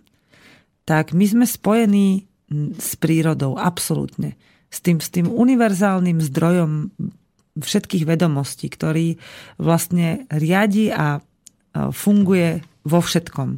[0.86, 2.30] tak my sme spojení
[2.78, 4.38] s prírodou, absolútne.
[4.70, 6.94] S tým, s tým univerzálnym zdrojom
[7.62, 9.20] všetkých vedomostí, ktorý
[9.60, 11.22] vlastne riadi a
[11.76, 13.50] funguje vo všetkom.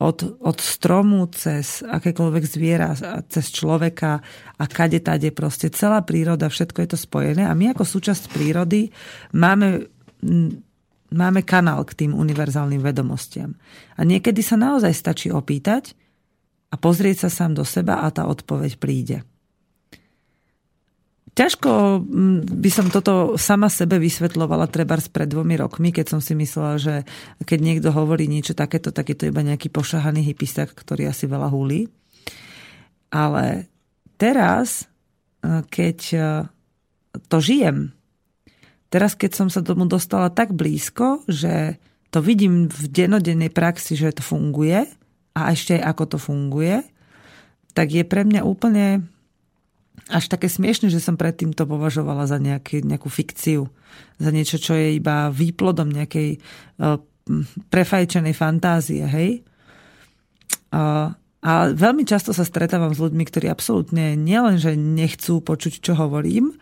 [0.00, 2.96] Od, od stromu cez akékoľvek zviera,
[3.28, 4.24] cez človeka
[4.56, 8.88] a kade tade proste celá príroda, všetko je to spojené a my ako súčasť prírody
[9.36, 9.92] máme,
[11.12, 13.52] máme kanál k tým univerzálnym vedomostiam.
[14.00, 15.92] A niekedy sa naozaj stačí opýtať
[16.72, 19.20] a pozrieť sa sám do seba a tá odpoveď príde.
[21.30, 26.34] Ťažko mm, by som toto sama sebe vysvetlovala treba pred dvomi rokmi, keď som si
[26.34, 26.94] myslela, že
[27.46, 31.48] keď niekto hovorí niečo takéto, tak je to iba nejaký pošahaný hypistak, ktorý asi veľa
[31.48, 31.86] húli.
[33.14, 33.70] Ale
[34.18, 34.90] teraz,
[35.42, 36.20] e, keď e,
[37.30, 37.94] to žijem,
[38.90, 41.78] teraz keď som sa tomu dostala tak blízko, že
[42.10, 44.82] to vidím v denodennej praxi, že to funguje
[45.34, 46.82] a ešte aj ako to funguje,
[47.70, 49.06] tak je pre mňa úplne
[50.08, 53.68] až také smiešne, že som predtým to považovala za nejaký, nejakú fikciu.
[54.16, 56.96] Za niečo, čo je iba výplodom nejakej uh,
[57.68, 59.30] prefajčenej fantázie, hej?
[60.70, 65.96] Uh, a veľmi často sa stretávam s ľuďmi, ktorí absolútne nielen, že nechcú počuť, čo
[65.96, 66.52] hovorím,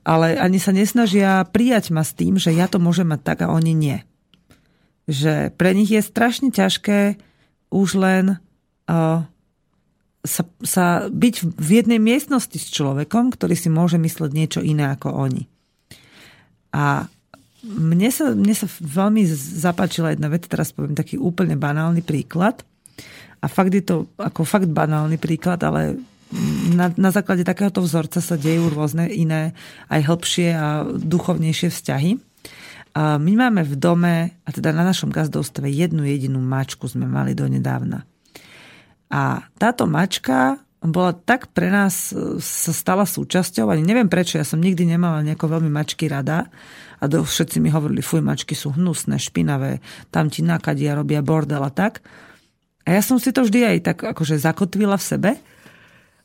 [0.00, 3.52] ale ani sa nesnažia prijať ma s tým, že ja to môžem mať tak a
[3.52, 3.98] oni nie.
[5.04, 7.20] Že pre nich je strašne ťažké
[7.68, 8.24] už len
[8.88, 9.28] uh,
[10.24, 15.12] sa, sa byť v jednej miestnosti s človekom, ktorý si môže mysleť niečo iné ako
[15.12, 15.44] oni.
[16.72, 17.06] A
[17.64, 19.24] mne sa, mne sa veľmi
[19.60, 22.64] zapáčila jedna vec, teraz poviem taký úplne banálny príklad.
[23.40, 26.00] A fakt je to ako fakt banálny príklad, ale
[26.72, 29.52] na, na základe takéhoto vzorca sa dejú rôzne iné,
[29.92, 32.12] aj hĺbšie a duchovnejšie vzťahy.
[32.94, 37.36] A my máme v dome, a teda na našom gazdovstve, jednu jedinú mačku sme mali
[37.36, 38.06] donedávna.
[39.14, 44.44] A táto mačka bola tak pre nás, e, sa stala súčasťou, ani neviem prečo, ja
[44.44, 46.50] som nikdy nemala nejako veľmi mačky rada
[46.98, 49.78] a do, všetci mi hovorili, fuj, mačky sú hnusné, špinavé,
[50.10, 52.02] tam ti nakadia, robia bordel a tak.
[52.84, 55.30] A ja som si to vždy aj tak akože zakotvila v sebe.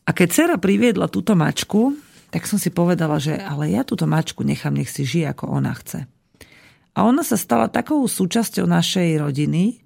[0.03, 1.95] A keď dcera priviedla túto mačku,
[2.33, 5.71] tak som si povedala, že ale ja túto mačku nechám, nech si žije, ako ona
[5.77, 6.03] chce.
[6.97, 9.79] A ona sa stala takou súčasťou našej rodiny,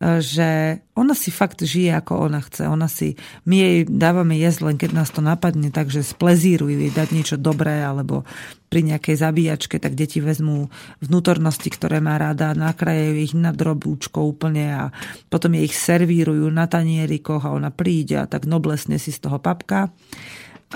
[0.00, 2.68] že ona si fakt žije, ako ona chce.
[2.68, 3.16] Ona si,
[3.48, 7.80] my jej dávame jesť len keď nás to napadne, takže splezírujú jej dať niečo dobré,
[7.80, 8.28] alebo
[8.68, 10.68] pri nejakej zabíjačke, tak deti vezmú
[11.00, 14.84] vnútornosti, ktoré má rada, nakrajajú ich na drobúčko úplne a
[15.32, 19.40] potom jej ich servírujú na tanierikoch a ona príde a tak noblesne si z toho
[19.40, 19.88] papka.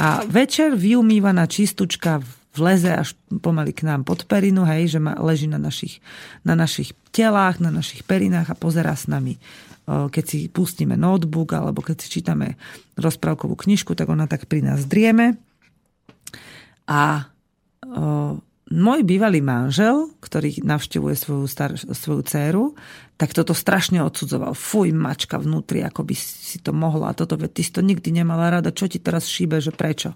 [0.00, 5.46] A večer vyumývaná čistučka vleze až pomaly k nám pod perinu, hej, že ma, leží
[5.46, 6.02] na našich,
[6.42, 9.38] na našich telách, na našich perinách a pozerá s nami.
[9.90, 12.54] Keď si pustíme notebook alebo keď si čítame
[12.94, 15.34] rozprávkovú knižku, tak ona tak pri nás drieme.
[16.86, 17.26] A
[17.82, 18.38] o,
[18.70, 22.64] môj bývalý manžel, ktorý navštevuje svoju, star, svoju dceru,
[23.18, 24.54] tak toto strašne odsudzoval.
[24.54, 27.10] Fuj, mačka vnútri, ako by si to mohla.
[27.10, 28.70] A toto, ty si to nikdy nemala rada.
[28.70, 30.14] Čo ti teraz šíbe, že prečo?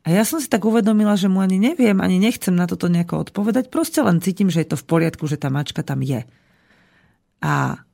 [0.00, 3.28] A ja som si tak uvedomila, že mu ani neviem, ani nechcem na toto nejako
[3.28, 6.24] odpovedať, proste len cítim, že je to v poriadku, že tá mačka tam je.
[7.44, 7.84] A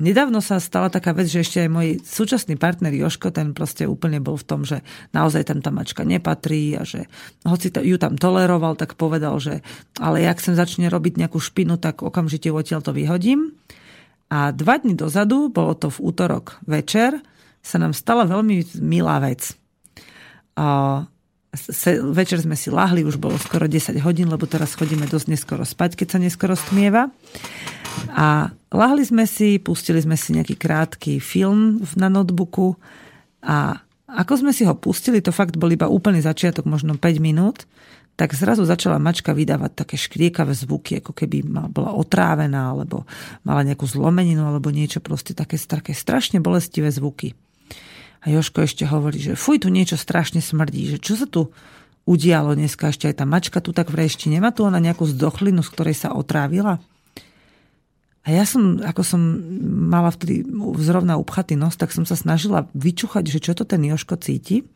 [0.00, 4.24] nedávno sa stala taká vec, že ešte aj môj súčasný partner Joško, ten proste úplne
[4.24, 4.80] bol v tom, že
[5.12, 7.04] naozaj tam tá mačka nepatrí a že
[7.44, 9.60] hoci ju tam toleroval, tak povedal, že
[10.00, 13.52] ale jak sem začne robiť nejakú špinu, tak okamžite odtiaľ to vyhodím.
[14.32, 17.20] A dva dni dozadu, bolo to v útorok večer,
[17.60, 19.52] sa nám stala veľmi milá vec.
[21.54, 25.66] Se, večer sme si lahli, už bolo skoro 10 hodín, lebo teraz chodíme dosť neskoro
[25.66, 27.10] spať, keď sa neskoro stmieva.
[28.14, 32.78] A lahli sme si, pustili sme si nejaký krátky film na notebooku
[33.42, 37.66] a ako sme si ho pustili, to fakt bol iba úplný začiatok, možno 5 minút,
[38.18, 43.06] tak zrazu začala mačka vydávať také škriekavé zvuky, ako keby bola otrávená, alebo
[43.46, 47.32] mala nejakú zlomeninu, alebo niečo proste také, také strašne bolestivé zvuky.
[48.20, 51.52] A Joško ešte hovorí, že fuj, tu niečo strašne smrdí, že čo sa tu
[52.04, 55.72] udialo dneska, ešte aj tá mačka tu tak vrešti, nemá tu ona nejakú zdochlinu, z
[55.72, 56.80] ktorej sa otrávila?
[58.20, 59.20] A ja som, ako som
[59.88, 60.44] mala vtedy
[60.84, 64.68] zrovna upchatý nos, tak som sa snažila vyčúchať, že čo to ten Joško cíti.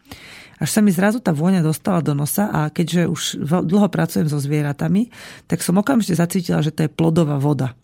[0.57, 3.23] Až sa mi zrazu tá vôňa dostala do nosa a keďže už
[3.69, 5.13] dlho pracujem so zvieratami,
[5.45, 7.77] tak som okamžite zacítila, že to je plodová voda.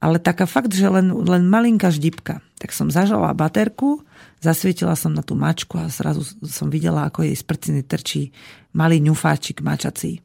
[0.00, 2.40] Ale taká fakt, že len, len malinká ždipka.
[2.56, 4.00] Tak som zažala baterku,
[4.40, 8.32] zasvietila som na tú mačku a zrazu som videla, ako jej z prciny trčí
[8.72, 10.24] malý ňufáčik mačací.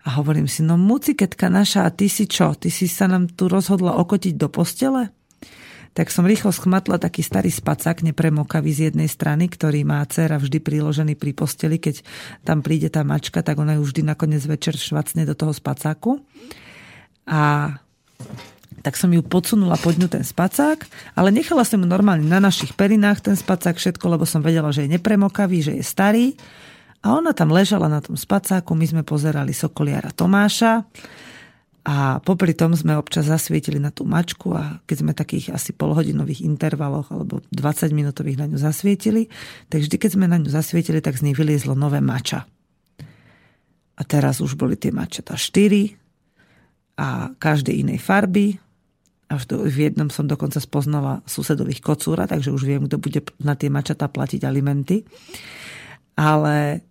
[0.00, 2.56] A hovorím si, no muciketka naša, a ty si čo?
[2.56, 5.12] Ty si sa nám tu rozhodla okotiť do postele?
[5.90, 10.62] Tak som rýchlo schmatla taký starý spacák nepremokavý z jednej strany, ktorý má dcera vždy
[10.62, 11.82] priložený pri posteli.
[11.82, 12.06] Keď
[12.46, 16.22] tam príde tá mačka, tak ona ju vždy nakoniec večer švacne do toho spacáku.
[17.26, 17.74] A
[18.80, 20.86] tak som ju podsunula pod ňu ten spacák,
[21.18, 24.86] ale nechala som ju normálne na našich perinách ten spacák všetko, lebo som vedela, že
[24.86, 26.26] je nepremokavý, že je starý
[27.04, 30.84] a ona tam ležala na tom spacáku, my sme pozerali Sokoliara Tomáša
[31.80, 36.44] a popri tom sme občas zasvietili na tú mačku a keď sme takých asi polhodinových
[36.44, 39.32] intervaloch alebo 20 minútových na ňu zasvietili,
[39.72, 42.44] tak vždy, keď sme na ňu zasvietili, tak z nej vyliezlo nové mača.
[43.96, 46.00] A teraz už boli tie mačata 4
[47.00, 48.60] a každej inej farby.
[49.32, 53.56] Až do, v jednom som dokonca spoznala susedových kocúra, takže už viem, kto bude na
[53.56, 55.08] tie mačatá platiť alimenty.
[56.18, 56.84] Ale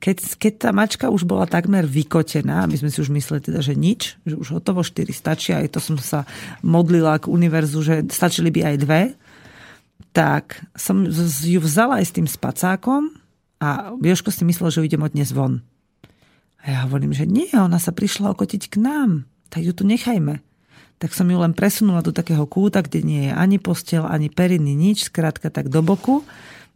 [0.00, 3.74] keď, keď tá mačka už bola takmer vykotená, my sme si už mysleli teda, že
[3.76, 6.24] nič, že už hotovo 4 stačia, aj to som sa
[6.62, 9.02] modlila k univerzu, že stačili by aj dve,
[10.16, 11.04] tak som
[11.44, 13.12] ju vzala aj s tým spacákom
[13.60, 15.60] a Joško si myslel, že idem od dnes von.
[16.66, 20.42] A ja hovorím, že nie, ona sa prišla okotiť k nám, tak ju tu nechajme.
[20.98, 24.74] Tak som ju len presunula do takého kúta, kde nie je ani postel, ani periny,
[24.74, 26.26] nič, skrátka tak do boku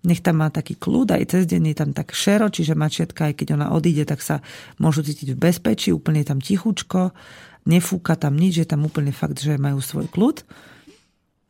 [0.01, 3.35] nech tam má taký kľud, aj cez deň je tam tak šero, čiže mačiatka, aj
[3.37, 4.41] keď ona odíde, tak sa
[4.81, 7.13] môžu cítiť v bezpečí, úplne tam tichučko,
[7.69, 10.49] nefúka tam nič, je tam úplne fakt, že majú svoj kľud.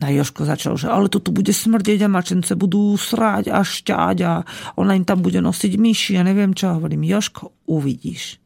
[0.00, 4.16] A Joško začal, že ale to tu bude smrdeť a mačence budú sráť a šťať
[4.24, 4.32] a
[4.80, 6.72] ona im tam bude nosiť myši a neviem čo.
[6.72, 8.40] Hovorím, Joško, uvidíš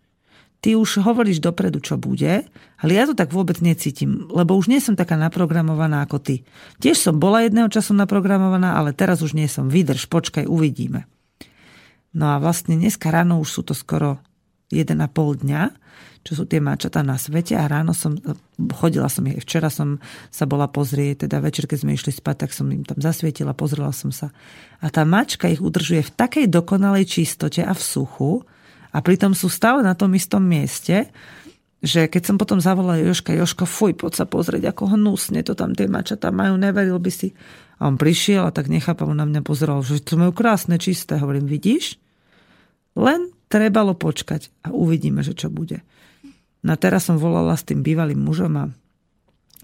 [0.64, 2.48] ty už hovoríš dopredu, čo bude,
[2.80, 6.48] ale ja to tak vôbec necítim, lebo už nie som taká naprogramovaná ako ty.
[6.80, 9.68] Tiež som bola jedného času naprogramovaná, ale teraz už nie som.
[9.68, 11.04] Vydrž, počkaj, uvidíme.
[12.16, 14.24] No a vlastne dneska ráno už sú to skoro
[14.74, 15.62] 1,5 dňa,
[16.24, 18.16] čo sú tie mačatá na svete a ráno som,
[18.80, 20.00] chodila som ich, včera som
[20.32, 23.92] sa bola pozrieť, teda večer, keď sme išli spať, tak som im tam zasvietila, pozrela
[23.92, 24.32] som sa.
[24.80, 28.32] A tá mačka ich udržuje v takej dokonalej čistote a v suchu,
[28.94, 31.10] a pritom sú stále na tom istom mieste,
[31.84, 35.74] že keď som potom zavolala Joška, Joško, fuj, poď sa pozrieť, ako hnusne to tam
[35.74, 37.34] tie mačatá majú, neveril by si.
[37.82, 41.18] A on prišiel a tak nechápavo na mňa pozeral, že to majú krásne, čisté.
[41.18, 41.98] Hovorím, vidíš?
[42.94, 45.86] Len trebalo počkať a uvidíme, že čo bude.
[46.66, 48.64] No a teraz som volala s tým bývalým mužom a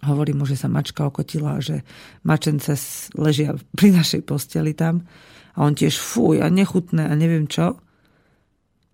[0.06, 1.82] hovorím mu, že sa mačka okotila, že
[2.22, 2.70] mačence
[3.18, 5.02] ležia pri našej posteli tam.
[5.58, 7.82] A on tiež fuj a nechutné a neviem čo.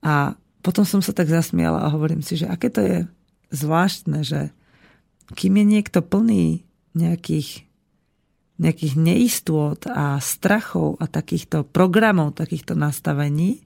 [0.01, 0.33] A
[0.65, 2.97] potom som sa tak zasmiala a hovorím si, že aké to je
[3.53, 4.51] zvláštne, že
[5.37, 6.65] kým je niekto plný
[6.97, 7.67] nejakých,
[8.57, 13.66] nejakých neistôt a strachov a takýchto programov, takýchto nastavení,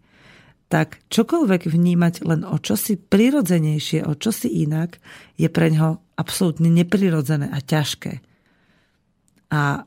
[0.70, 5.02] tak čokoľvek vnímať len o čosi prirodzenejšie, o čosi inak,
[5.34, 8.22] je pre ňoho absolútne neprirodzené a ťažké.
[9.50, 9.82] A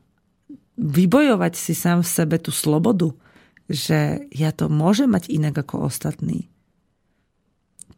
[0.76, 3.16] vybojovať si sám v sebe tú slobodu,
[3.72, 6.52] že ja to môžem mať inak ako ostatní.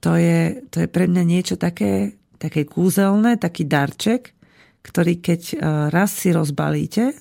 [0.06, 4.38] To je, to je pre mňa niečo také, také kúzelné, taký darček,
[4.86, 5.56] ktorý keď e,
[5.90, 7.18] raz si rozbalíte,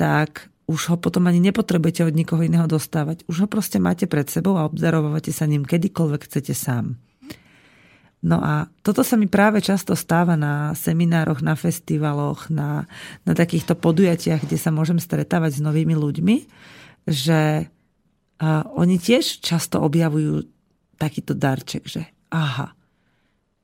[0.00, 3.22] tak už ho potom ani nepotrebujete od nikoho iného dostávať.
[3.30, 6.98] Už ho proste máte pred sebou a obdarovávate sa ním kedykoľvek chcete sám.
[8.26, 12.90] No a toto sa mi práve často stáva na seminároch, na festivaloch, na,
[13.22, 16.36] na takýchto podujatiach, kde sa môžem stretávať s novými ľuďmi,
[17.06, 17.70] že
[18.36, 20.44] a oni tiež často objavujú
[21.00, 22.76] takýto darček, že aha,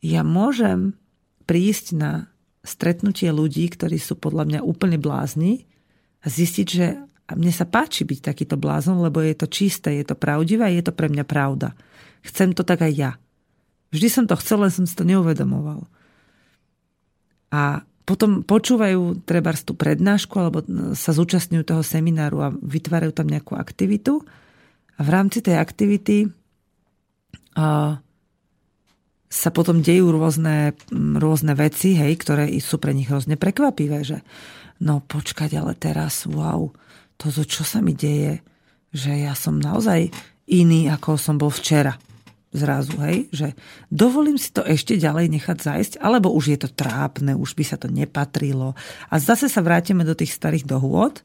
[0.00, 0.96] ja môžem
[1.44, 2.12] prísť na
[2.64, 5.68] stretnutie ľudí, ktorí sú podľa mňa úplne blázni
[6.22, 6.86] a zistiť, že
[7.34, 10.82] mne sa páči byť takýto blázon, lebo je to čisté, je to pravdivé a je
[10.86, 11.74] to pre mňa pravda.
[12.22, 13.10] Chcem to tak aj ja.
[13.90, 15.84] Vždy som to chcel, len som si to neuvedomoval.
[17.52, 20.64] A potom počúvajú treba tú prednášku alebo
[20.98, 24.24] sa zúčastňujú toho semináru a vytvárajú tam nejakú aktivitu
[24.98, 26.26] a v rámci tej aktivity
[29.32, 34.20] sa potom dejú rôzne, rôzne veci, hej, ktoré sú pre nich hrozne prekvapivé, že
[34.82, 36.74] no počkať, ale teraz, wow,
[37.14, 38.42] to, čo sa mi deje,
[38.90, 40.10] že ja som naozaj
[40.50, 41.94] iný, ako som bol včera
[42.52, 43.56] zrazu, hej, že
[43.88, 47.80] dovolím si to ešte ďalej nechať zajsť, alebo už je to trápne, už by sa
[47.80, 48.76] to nepatrilo.
[49.08, 51.24] A zase sa vrátime do tých starých dohôd,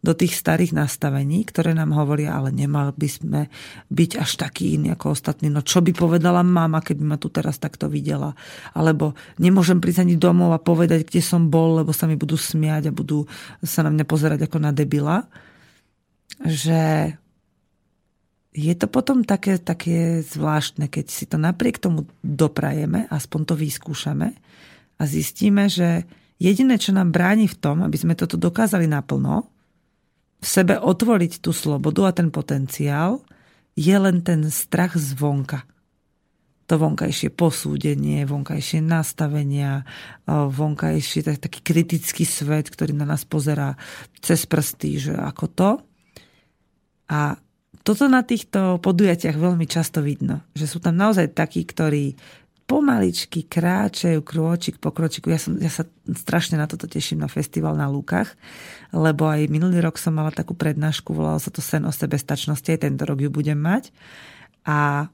[0.00, 3.40] do tých starých nastavení, ktoré nám hovoria, ale nemal by sme
[3.92, 5.52] byť až taký iný ako ostatní.
[5.52, 8.32] No čo by povedala mama, keby ma tu teraz takto videla?
[8.72, 12.88] Alebo nemôžem prísť ani domov a povedať, kde som bol, lebo sa mi budú smiať
[12.88, 13.28] a budú
[13.60, 15.28] sa na mňa pozerať ako na debila.
[16.40, 17.12] Že
[18.56, 24.32] je to potom také, také zvláštne, keď si to napriek tomu doprajeme, aspoň to vyskúšame
[24.96, 26.08] a zistíme, že
[26.40, 29.59] jediné, čo nám bráni v tom, aby sme toto dokázali naplno,
[30.40, 33.20] v sebe otvoriť tú slobodu a ten potenciál
[33.76, 35.68] je len ten strach zvonka.
[36.66, 39.84] To vonkajšie posúdenie, vonkajšie nastavenia,
[40.30, 43.74] vonkajšie taký kritický svet, ktorý na nás pozerá
[44.22, 45.70] cez prsty, že ako to.
[47.10, 47.34] A
[47.82, 52.14] toto na týchto podujatiach veľmi často vidno, že sú tam naozaj takí, ktorí
[52.70, 55.34] pomaličky kráčajú krôčik po kročiku.
[55.34, 58.38] Ja, som, ja sa strašne na toto teším na festival na Lúkach,
[58.94, 62.86] lebo aj minulý rok som mala takú prednášku, volalo sa to Sen o sebestačnosti, aj
[62.86, 63.90] tento rok ju budem mať.
[64.62, 65.10] A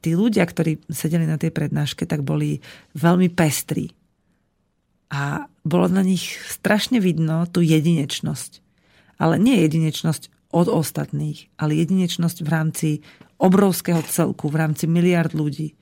[0.00, 2.64] tí ľudia, ktorí sedeli na tej prednáške, tak boli
[2.96, 3.92] veľmi pestrí.
[5.12, 8.64] A bolo na nich strašne vidno tú jedinečnosť.
[9.20, 12.88] Ale nie jedinečnosť od ostatných, ale jedinečnosť v rámci
[13.36, 15.76] obrovského celku, v rámci miliard ľudí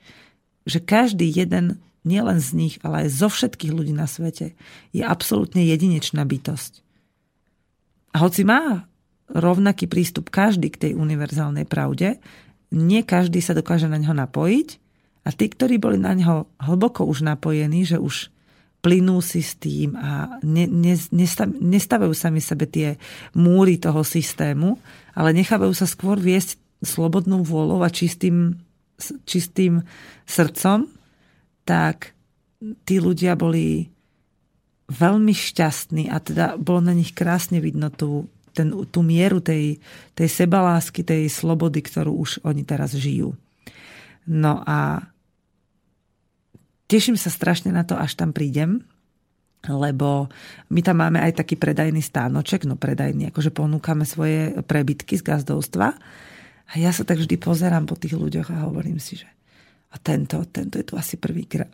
[0.67, 4.53] že každý jeden, nielen z nich, ale aj zo všetkých ľudí na svete,
[4.91, 6.83] je absolútne jedinečná bytosť.
[8.15, 8.87] A hoci má
[9.31, 12.19] rovnaký prístup každý k tej univerzálnej pravde,
[12.71, 14.69] nie každý sa dokáže na ňo napojiť
[15.23, 18.31] a tí, ktorí boli na ňo hlboko už napojení, že už
[18.83, 20.95] plynú si s tým a ne, ne,
[21.59, 22.95] nestavajú sami sebe tie
[23.35, 24.79] múry toho systému,
[25.17, 28.66] ale nechávajú sa skôr viesť slobodnou vôľou a čistým
[29.23, 29.85] čistým
[30.25, 30.89] srdcom,
[31.63, 32.17] tak
[32.85, 33.85] tí ľudia boli
[34.87, 39.77] veľmi šťastní a teda bolo na nich krásne vidno tú, ten, tú mieru tej,
[40.15, 43.35] tej sebalásky, tej slobody, ktorú už oni teraz žijú.
[44.27, 45.03] No a
[46.87, 48.81] teším sa strašne na to, až tam prídem,
[49.67, 50.31] lebo
[50.71, 55.99] my tam máme aj taký predajný stánoček, no predajný, akože ponúkame svoje prebytky z gazdovstva
[56.67, 59.29] a ja sa tak vždy pozerám po tých ľuďoch a hovorím si, že
[59.87, 61.71] a tento, tento je tu asi prvýkrát.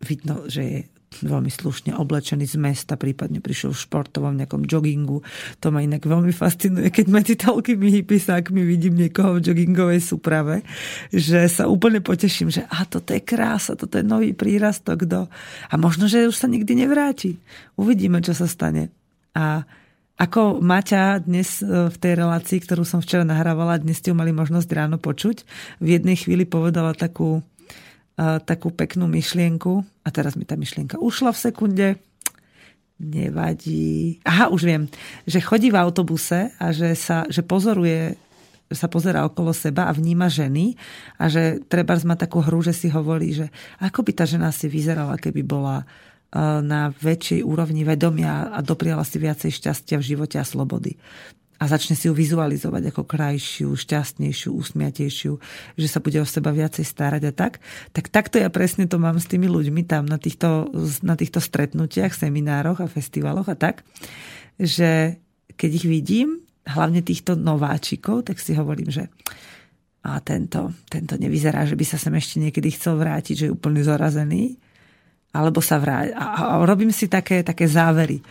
[0.00, 0.80] Vidno, že je
[1.22, 5.22] veľmi slušne oblečený z mesta, prípadne prišiel v športovom nejakom joggingu.
[5.62, 10.66] To ma inak veľmi fascinuje, keď medzi toľkými hypisákmi vidím niekoho v joggingovej súprave,
[11.14, 15.30] že sa úplne poteším, že a toto je krása, toto je nový prírastok do...
[15.70, 17.38] A možno, že už sa nikdy nevráti.
[17.78, 18.90] Uvidíme, čo sa stane.
[19.38, 19.62] A
[20.14, 24.30] ako Maťa dnes e, v tej relácii, ktorú som včera nahrávala, dnes ste ju mali
[24.30, 25.42] možnosť ráno počuť,
[25.82, 27.42] v jednej chvíli povedala takú,
[28.14, 31.86] e, takú peknú myšlienku a teraz mi tá myšlienka ušla v sekunde.
[32.94, 34.22] Nevadí.
[34.22, 34.82] Aha, už viem,
[35.26, 38.14] že chodí v autobuse a že, sa, že pozoruje
[38.72, 40.74] sa pozera okolo seba a vníma ženy
[41.20, 43.46] a že treba má takú hru, že si hovorí, že
[43.78, 45.84] ako by tá žena si vyzerala, keby bola
[46.60, 50.98] na väčšej úrovni vedomia a dopriala si viacej šťastia v živote a slobody.
[51.62, 55.32] A začne si ju vizualizovať ako krajšiu, šťastnejšiu, usmiatejšiu,
[55.78, 57.62] že sa bude o seba viacej starať a tak.
[57.94, 60.74] Tak takto ja presne to mám s tými ľuďmi tam na týchto,
[61.06, 63.86] na týchto stretnutiach, seminároch a festivaloch a tak,
[64.58, 65.22] že
[65.54, 69.06] keď ich vidím, hlavne týchto nováčikov, tak si hovorím, že
[70.04, 73.80] a tento, tento nevyzerá, že by sa sem ešte niekedy chcel vrátiť, že je úplne
[73.80, 74.60] zorazený
[75.34, 76.14] alebo sa vráť.
[76.14, 78.22] A, a robím si také, také závery.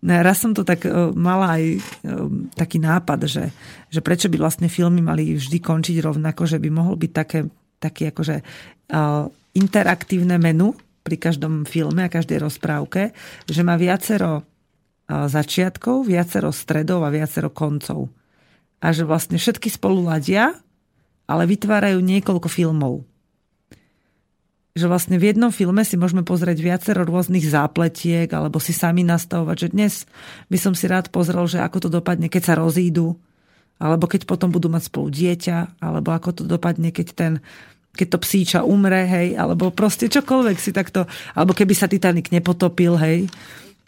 [0.00, 3.44] Raz som to tak uh, mala aj uh, taký nápad, že,
[3.88, 7.48] že prečo by vlastne filmy mali vždy končiť rovnako, že by mohol byť také,
[7.80, 9.24] také akože uh,
[9.56, 13.16] interaktívne menu pri každom filme a každej rozprávke,
[13.48, 14.44] že má viacero
[15.10, 18.06] začiatkov, viacero stredov a viacero koncov.
[18.78, 20.54] A že vlastne všetky spolu ladia,
[21.26, 23.09] ale vytvárajú niekoľko filmov
[24.70, 29.56] že vlastne v jednom filme si môžeme pozrieť viacero rôznych zápletiek alebo si sami nastavovať,
[29.56, 29.92] že dnes
[30.46, 33.18] by som si rád pozrel, že ako to dopadne, keď sa rozídu,
[33.82, 37.32] alebo keď potom budú mať spolu dieťa, alebo ako to dopadne, keď ten
[37.90, 42.94] keď to psíča umre, hej, alebo proste čokoľvek si takto, alebo keby sa Titanic nepotopil,
[42.94, 43.26] hej,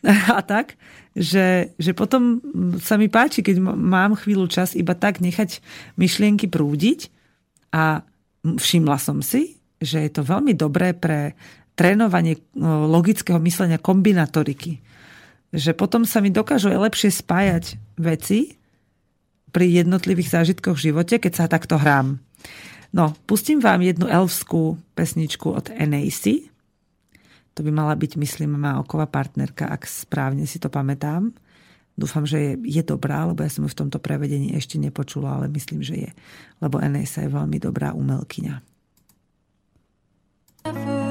[0.39, 0.75] a tak,
[1.15, 2.43] že, že potom
[2.83, 5.63] sa mi páči, keď mám chvíľu čas iba tak nechať
[5.95, 7.15] myšlienky prúdiť
[7.71, 8.03] a
[8.43, 11.35] všimla som si, že je to veľmi dobré pre
[11.75, 14.79] trénovanie logického myslenia kombinatoriky.
[15.53, 17.65] Že potom sa mi dokážu aj lepšie spájať
[17.99, 18.57] veci
[19.53, 22.17] pri jednotlivých zážitkoch v živote, keď sa takto hrám.
[22.93, 26.49] No, pustím vám jednu elfskú pesničku od NAC.
[27.53, 31.37] To by mala byť, myslím, má oková partnerka, ak správne si to pamätám.
[31.93, 35.53] Dúfam, že je, je dobrá, lebo ja som ju v tomto prevedení ešte nepočula, ale
[35.53, 36.11] myslím, že je.
[36.65, 38.72] Lebo NAC je veľmi dobrá umelkyňa.
[40.65, 41.02] Star.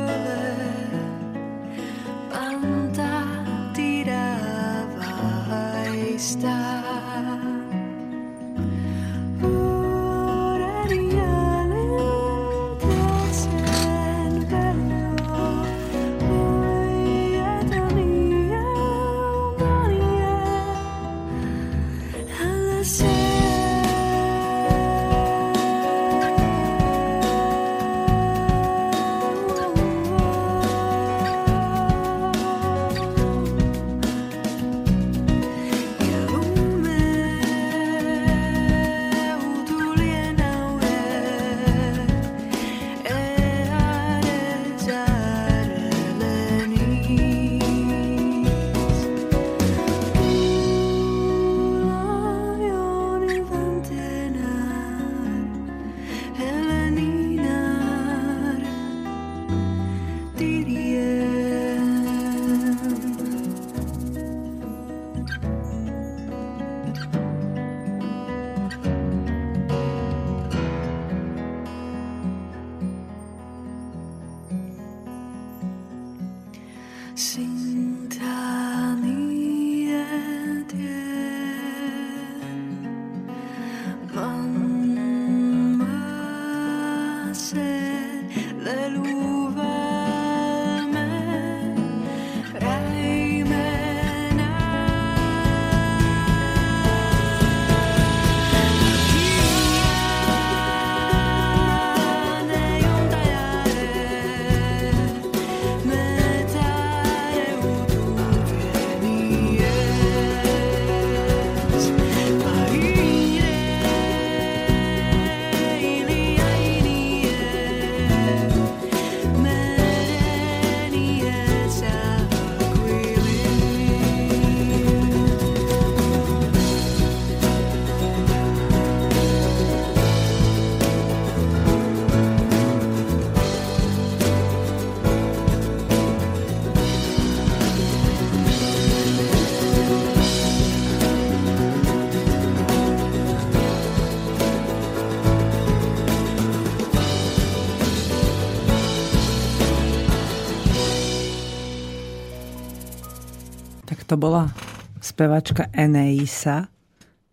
[154.11, 154.51] To bola
[154.99, 156.67] spevačka Eneisa,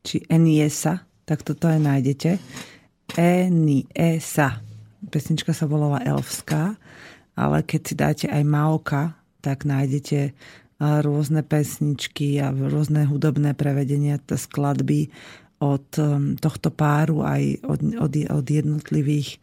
[0.07, 2.39] či Eniesa, tak toto aj nájdete.
[3.19, 4.63] Eniesa.
[5.11, 6.79] Pesnička sa volala Elfská,
[7.35, 10.39] ale keď si dáte aj Maoka, tak nájdete
[10.79, 15.11] rôzne pesničky a rôzne hudobné prevedenia, skladby
[15.59, 19.43] od um, tohto páru aj od, od, od jednotlivých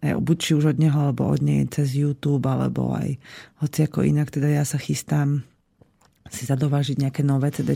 [0.00, 3.20] buď či už od neho, alebo od nej cez YouTube, alebo aj
[3.60, 5.44] hoci ako inak, teda ja sa chystám
[6.30, 7.74] si zadovážiť nejaké nové CD.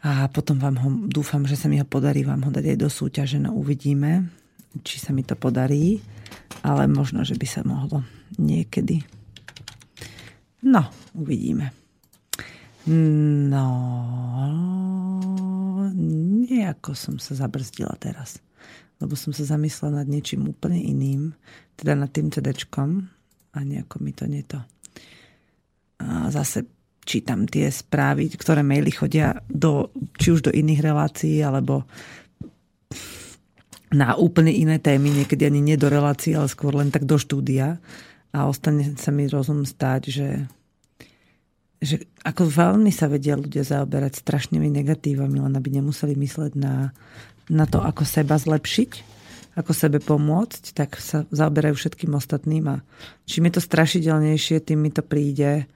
[0.00, 2.88] A potom vám ho, dúfam, že sa mi ho podarí vám ho dať aj do
[2.88, 4.32] súťaže, no uvidíme,
[4.80, 6.00] či sa mi to podarí,
[6.64, 8.00] ale možno, že by sa mohlo
[8.40, 9.04] niekedy.
[10.64, 11.72] No, uvidíme.
[12.88, 13.66] No,
[16.48, 18.40] nejako som sa zabrzdila teraz,
[19.04, 21.36] lebo som sa zamyslela nad niečím úplne iným,
[21.76, 22.56] teda nad tým CD
[23.52, 24.64] a nejako mi to nie to.
[26.00, 26.79] A zase
[27.10, 31.82] čítam tie správy, ktoré maily chodia do, či už do iných relácií, alebo
[33.90, 37.82] na úplne iné témy, niekedy ani nie do relácií, ale skôr len tak do štúdia.
[38.30, 40.46] A ostane sa mi rozum stáť, že,
[41.82, 46.94] že ako veľmi sa vedia ľudia zaoberať strašnými negatívami, len aby nemuseli mysleť na,
[47.50, 49.18] na to, ako seba zlepšiť,
[49.58, 52.70] ako sebe pomôcť, tak sa zaoberajú všetkým ostatným.
[52.70, 52.86] A
[53.26, 55.66] čím je to strašidelnejšie, tým mi to príde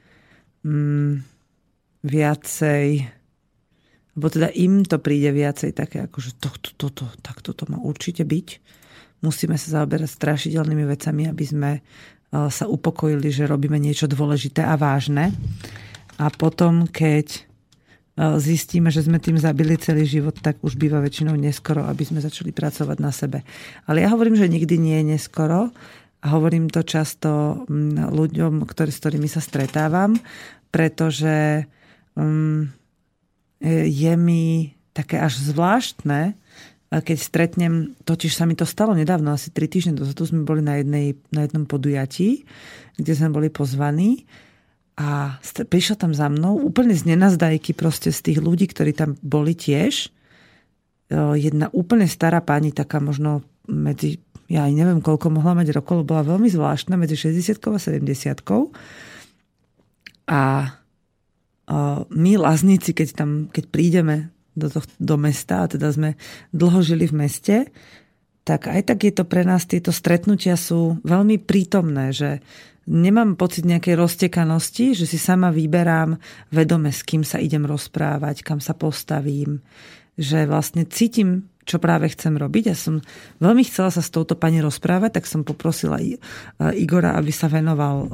[0.64, 1.12] mm,
[2.04, 2.88] viacej
[4.14, 8.22] lebo teda im to príde viacej také ako, že tohto, toto, tak toto má určite
[8.22, 8.48] byť.
[9.26, 11.80] Musíme sa zaoberať strašidelnými vecami, aby sme e,
[12.46, 15.34] sa upokojili, že robíme niečo dôležité a vážne.
[16.14, 17.42] A potom, keď
[18.14, 22.54] zistíme, že sme tým zabili celý život, tak už býva väčšinou neskoro, aby sme začali
[22.54, 23.42] pracovať na sebe.
[23.90, 25.74] Ale ja hovorím, že nikdy nie je neskoro
[26.24, 30.16] a hovorím to často mm, ľuďom, ktorý, s ktorými sa stretávam,
[30.72, 31.68] pretože
[32.16, 32.72] um,
[33.64, 36.32] je mi také až zvláštne,
[37.02, 40.78] keď stretnem, totiž sa mi to stalo nedávno, asi tri týždne dozadu sme boli na,
[40.78, 42.46] jednej, na jednom podujatí,
[42.94, 44.22] kde sme boli pozvaní
[44.94, 49.58] a prišla tam za mnou úplne z nenazdajky proste z tých ľudí, ktorí tam boli
[49.58, 50.14] tiež.
[51.34, 56.24] Jedna úplne stará pani, taká možno medzi, ja aj neviem koľko mohla mať rokov, bola
[56.24, 58.44] veľmi zvláštna, medzi 60 a 70
[60.28, 60.42] A
[62.12, 66.20] my lazníci, keď tam, keď prídeme do, to, do mesta, a teda sme
[66.52, 67.56] dlho žili v meste,
[68.44, 72.44] tak aj tak je to pre nás, tieto stretnutia sú veľmi prítomné, že
[72.84, 76.20] nemám pocit nejakej roztekanosti, že si sama vyberám
[76.52, 79.64] vedome, s kým sa idem rozprávať, kam sa postavím,
[80.14, 82.64] že vlastne cítim, čo práve chcem robiť.
[82.70, 83.00] Ja som
[83.40, 85.98] veľmi chcela sa s touto pani rozprávať, tak som poprosila
[86.76, 88.08] Igora, aby sa venoval e,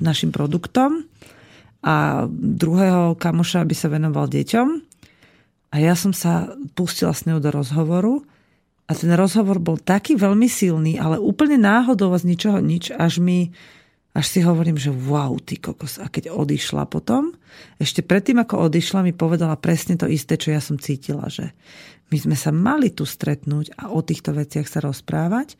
[0.00, 1.04] našim produktom
[1.82, 4.68] a druhého kamoša, aby sa venoval deťom.
[5.72, 8.22] A ja som sa pustila s ňou do rozhovoru
[8.86, 13.50] a ten rozhovor bol taký veľmi silný, ale úplne náhodou z ničoho nič, až mi
[14.12, 15.96] až si hovorím, že wow, ty kokos.
[15.96, 17.32] A keď odišla potom,
[17.80, 21.56] ešte predtým, ako odišla, mi povedala presne to isté, čo ja som cítila, že
[22.12, 25.56] my sme sa mali tu stretnúť a o týchto veciach sa rozprávať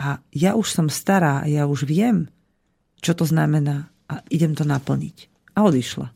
[0.00, 2.32] a ja už som stará, ja už viem,
[3.04, 5.28] čo to znamená a idem to naplniť.
[5.60, 6.08] A odišla.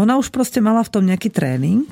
[0.00, 1.84] Ona už proste mala v tom nejaký tréning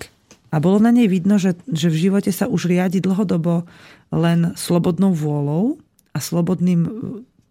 [0.49, 3.69] a bolo na nej vidno, že, že v živote sa už riadi dlhodobo
[4.09, 5.77] len slobodnou vôľou
[6.17, 6.89] a slobodným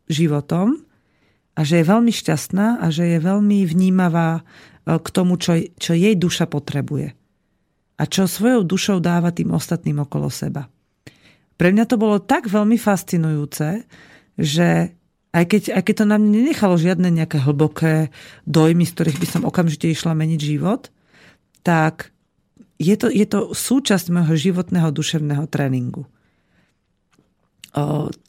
[0.08, 0.82] životom
[1.58, 4.42] a že je veľmi šťastná a že je veľmi vnímavá e,
[5.00, 7.14] k tomu, čo, čo jej duša potrebuje.
[7.98, 10.70] A čo svojou dušou dáva tým ostatným okolo seba.
[11.58, 13.90] Pre mňa to bolo tak veľmi fascinujúce,
[14.38, 14.94] že
[15.34, 18.14] aj keď, aj keď to na mňa nenechalo žiadne nejaké hlboké
[18.46, 20.94] dojmy, z ktorých by som okamžite išla meniť život,
[21.66, 22.14] tak
[22.78, 26.06] je to, je to súčasť môjho životného duševného tréningu.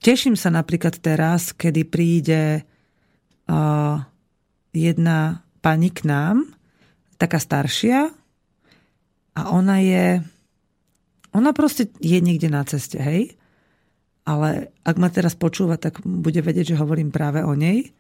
[0.05, 2.69] Teším sa napríklad teraz, kedy príde
[4.77, 5.19] jedna
[5.65, 6.53] pani k nám,
[7.17, 8.13] taká staršia,
[9.39, 10.21] a ona je,
[11.33, 13.39] ona proste je niekde na ceste, hej?
[14.29, 17.95] Ale ak ma teraz počúva, tak bude vedieť, že hovorím práve o nej.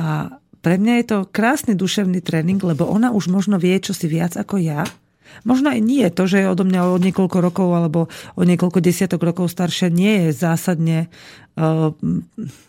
[0.00, 4.08] A pre mňa je to krásny duševný tréning, lebo ona už možno vie, čo si
[4.08, 4.86] viac ako ja
[5.42, 6.06] Možno aj nie.
[6.12, 8.00] To, že je odo mňa o niekoľko rokov alebo
[8.38, 10.98] o niekoľko desiatok rokov staršia, nie je zásadne
[11.58, 11.90] uh,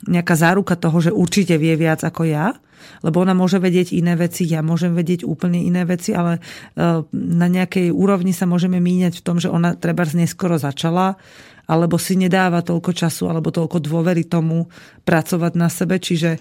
[0.09, 2.55] nejaká záruka toho, že určite vie viac ako ja.
[3.01, 7.47] Lebo ona môže vedieť iné veci, ja môžem vedieť úplne iné veci, ale uh, na
[7.49, 11.17] nejakej úrovni sa môžeme míňať v tom, že ona treba neskoro začala,
[11.65, 14.69] alebo si nedáva toľko času alebo toľko dôvery tomu
[15.01, 15.97] pracovať na sebe.
[15.97, 16.37] Čiže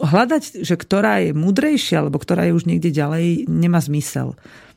[0.00, 4.36] hľadať, že ktorá je múdrejšia, alebo ktorá je už niekde ďalej, nemá zmysel.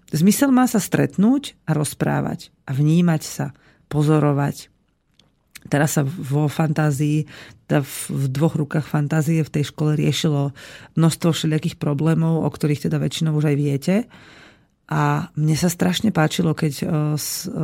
[0.10, 3.46] Zmysel má sa stretnúť a rozprávať a vnímať sa,
[3.94, 4.74] pozorovať.
[5.70, 7.28] Teraz sa vo fantázii,
[7.70, 10.56] v dvoch rukách fantázie v tej škole riešilo
[10.98, 13.96] množstvo všelijakých problémov, o ktorých teda väčšinou už aj viete.
[14.90, 16.86] A mne sa strašne páčilo, keď e,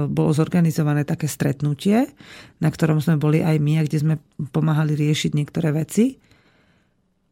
[0.06, 2.06] bolo zorganizované také stretnutie,
[2.62, 4.16] na ktorom sme boli aj my kde sme
[4.54, 6.22] pomáhali riešiť niektoré veci.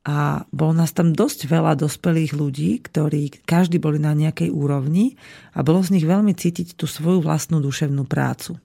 [0.04, 5.16] A bolo nás tam dosť veľa dospelých ľudí, ktorí každý boli na nejakej úrovni
[5.56, 8.60] a bolo z nich veľmi cítiť tú svoju vlastnú duševnú prácu.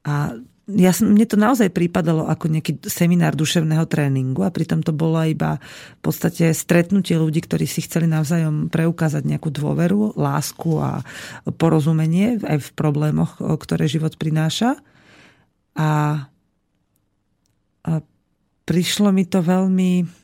[0.00, 4.94] A ja som, mne to naozaj prípadalo ako nejaký seminár duševného tréningu a pritom to
[4.94, 5.58] bolo iba
[5.98, 11.02] v podstate stretnutie ľudí, ktorí si chceli navzájom preukázať nejakú dôveru, lásku a
[11.58, 14.78] porozumenie aj v problémoch, ktoré život prináša.
[15.74, 16.24] A,
[17.82, 17.92] a
[18.64, 20.19] prišlo mi to veľmi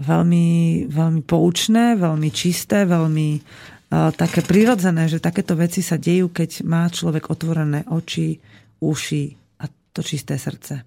[0.00, 0.48] veľmi,
[0.90, 6.86] veľmi poučné, veľmi čisté, veľmi uh, také prirodzené, že takéto veci sa dejú, keď má
[6.90, 8.38] človek otvorené oči,
[8.82, 9.24] uši
[9.62, 10.82] a to čisté srdce.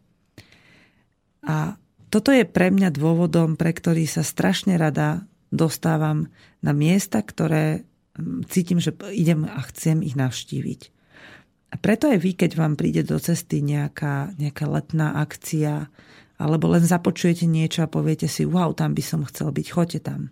[1.47, 6.27] A toto je pre mňa dôvodom, pre ktorý sa strašne rada dostávam
[6.59, 7.87] na miesta, ktoré
[8.51, 10.81] cítim, že idem a chcem ich navštíviť.
[11.67, 15.91] A preto aj vy, keď vám príde do cesty nejaká, nejaká letná akcia,
[16.37, 20.29] alebo len započujete niečo a poviete si, wow, tam by som chcel byť, choďte tam.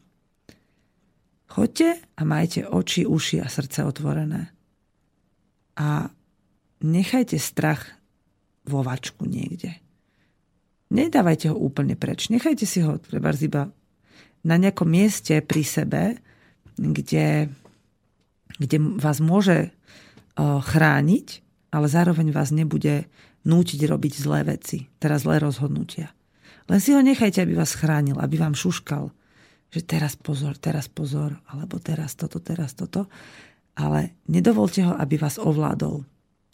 [1.50, 4.54] Choďte a majte oči, uši a srdce otvorené.
[5.82, 6.10] A
[6.86, 7.86] nechajte strach
[8.66, 9.78] vo vačku niekde.
[10.94, 12.30] Nedávajte ho úplne preč.
[12.30, 13.74] Nechajte si ho treba iba
[14.46, 16.04] na nejakom mieste pri sebe,
[16.78, 17.50] kde,
[18.62, 19.74] kde vás môže
[20.38, 21.28] chrániť,
[21.74, 23.10] ale zároveň vás nebude
[23.46, 26.12] nútiť robiť zlé veci, teda zlé rozhodnutia.
[26.66, 29.14] Len si ho nechajte, aby vás chránil, aby vám šuškal,
[29.70, 33.06] že teraz pozor, teraz pozor, alebo teraz toto, teraz toto.
[33.78, 36.08] Ale nedovolte ho, aby vás ovládol.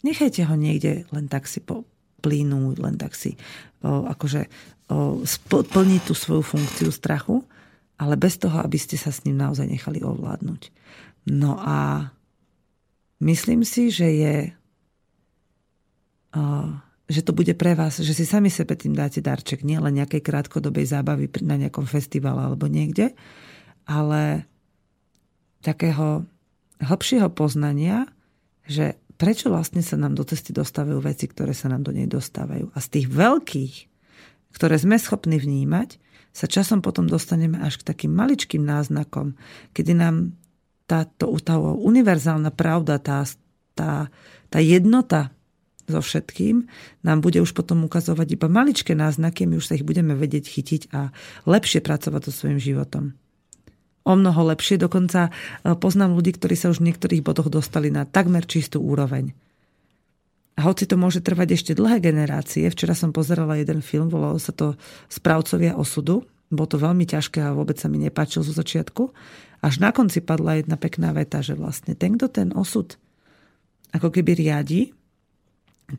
[0.04, 1.88] Nechajte ho niekde len tak si po,
[2.26, 3.38] len tak si
[3.82, 4.42] o, akože
[4.90, 7.42] o, splniť tú svoju funkciu strachu,
[8.02, 10.62] ale bez toho, aby ste sa s ním naozaj nechali ovládnuť.
[11.30, 12.10] No a
[13.22, 14.36] myslím si, že je
[17.12, 20.24] že to bude pre vás, že si sami sebe tým dáte darček, nie len nejakej
[20.24, 23.12] krátkodobej zábavy na nejakom festivale alebo niekde,
[23.84, 24.48] ale
[25.60, 26.24] takého
[26.82, 28.08] hlbšieho poznania,
[28.66, 32.74] že prečo vlastne sa nám do cesty dostávajú veci, ktoré sa nám do nej dostávajú.
[32.74, 33.76] A z tých veľkých,
[34.56, 36.02] ktoré sme schopní vnímať,
[36.32, 39.36] sa časom potom dostaneme až k takým maličkým náznakom,
[39.76, 40.34] kedy nám
[40.88, 43.28] táto, tá univerzálna pravda, tá,
[43.76, 44.08] tá,
[44.48, 45.36] tá jednota
[45.92, 46.66] so všetkým,
[47.04, 50.82] nám bude už potom ukazovať iba maličké náznaky, my už sa ich budeme vedieť chytiť
[50.96, 51.12] a
[51.44, 53.14] lepšie pracovať so svojím životom.
[54.02, 55.32] O mnoho lepšie, dokonca e,
[55.78, 59.36] poznám ľudí, ktorí sa už v niektorých bodoch dostali na takmer čistú úroveň.
[60.58, 64.56] A hoci to môže trvať ešte dlhé generácie, včera som pozerala jeden film, volalo sa
[64.56, 64.74] to
[65.06, 69.14] Správcovia osudu, bolo to veľmi ťažké a vôbec sa mi nepáčil zo začiatku.
[69.62, 72.98] Až na konci padla jedna pekná veta, že vlastne ten, kto ten osud
[73.92, 74.96] ako keby riadi,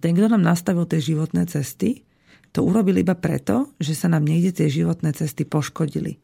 [0.01, 2.07] ten, kto nám nastavil tie životné cesty,
[2.53, 6.20] to urobil iba preto, že sa nám niekde tie životné cesty poškodili.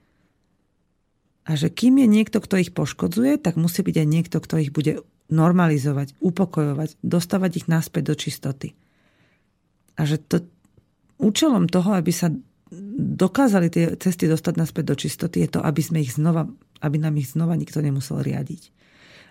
[1.49, 4.69] A že kým je niekto, kto ich poškodzuje, tak musí byť aj niekto, kto ich
[4.69, 5.01] bude
[5.33, 8.69] normalizovať, upokojovať, dostávať ich naspäť do čistoty.
[9.97, 10.45] A že to,
[11.17, 12.29] účelom toho, aby sa
[12.99, 16.49] dokázali tie cesty dostať naspäť do čistoty, je to, aby, sme ich znova,
[16.85, 18.73] aby nám ich znova nikto nemusel riadiť.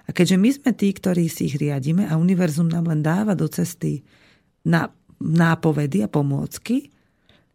[0.07, 3.51] A keďže my sme tí, ktorí si ich riadíme a univerzum nám len dáva do
[3.51, 4.07] cesty
[4.63, 4.87] na
[5.19, 6.95] nápovedy a pomôcky,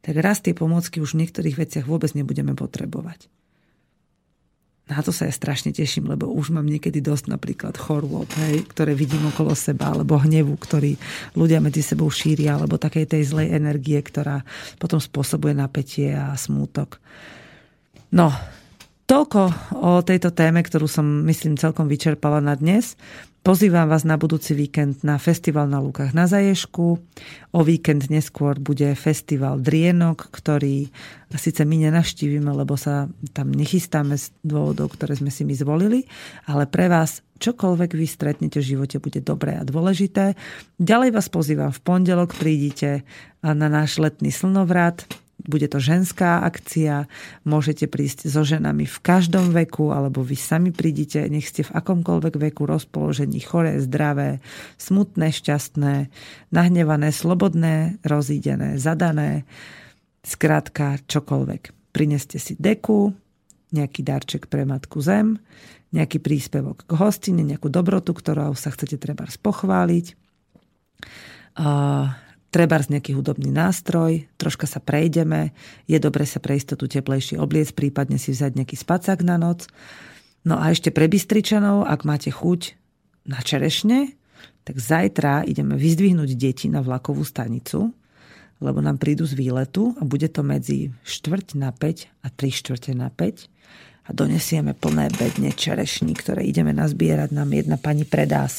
[0.03, 3.31] tak raz tie pomôcky už v niektorých veciach vôbec nebudeme potrebovať.
[4.91, 8.99] Na to sa ja strašne teším, lebo už mám niekedy dosť napríklad chorôb, hej, ktoré
[8.99, 10.99] vidím okolo seba, alebo hnevu, ktorý
[11.39, 14.43] ľudia medzi sebou šíria, alebo takej tej zlej energie, ktorá
[14.83, 16.99] potom spôsobuje napätie a smútok.
[18.11, 18.35] No,
[19.07, 19.41] toľko
[19.79, 22.97] o tejto téme, ktorú som, myslím, celkom vyčerpala na dnes.
[23.43, 26.87] Pozývam vás na budúci víkend na festival na Lukách na Zaješku.
[27.51, 30.87] O víkend neskôr bude festival Drienok, ktorý
[31.35, 36.07] síce my nenaštívime, lebo sa tam nechystáme z dôvodov, ktoré sme si my zvolili,
[36.47, 40.39] ale pre vás čokoľvek vy stretnete v živote bude dobré a dôležité.
[40.79, 43.03] Ďalej vás pozývam v pondelok, prídite
[43.43, 45.03] na náš letný slnovrat
[45.45, 47.11] bude to ženská akcia,
[47.43, 52.35] môžete prísť so ženami v každom veku, alebo vy sami prídite, nech ste v akomkoľvek
[52.39, 54.39] veku rozpoložení, choré, zdravé,
[54.79, 55.95] smutné, šťastné,
[56.55, 59.43] nahnevané, slobodné, rozídené, zadané,
[60.23, 61.93] skrátka čokoľvek.
[61.93, 63.13] Prineste si deku,
[63.73, 65.41] nejaký darček pre Matku Zem,
[65.93, 70.07] nejaký príspevok k hostine, nejakú dobrotu, ktorou sa chcete treba pochváliť
[72.53, 75.57] treba z nejaký hudobný nástroj, troška sa prejdeme,
[75.89, 79.67] je dobre sa pre istotu teplejšie obliec, prípadne si vzať nejaký spacák na noc.
[80.45, 82.77] No a ešte pre Bystričanov, ak máte chuť
[83.25, 84.13] na čerešne,
[84.69, 87.91] tak zajtra ideme vyzdvihnúť deti na vlakovú stanicu,
[88.63, 92.93] lebo nám prídu z výletu a bude to medzi štvrť na 5 a 3 štvrte
[92.95, 93.51] na 5
[94.03, 97.31] a donesieme plné bedne čerešní, ktoré ideme nazbierať.
[97.31, 98.51] Nám jedna pani predá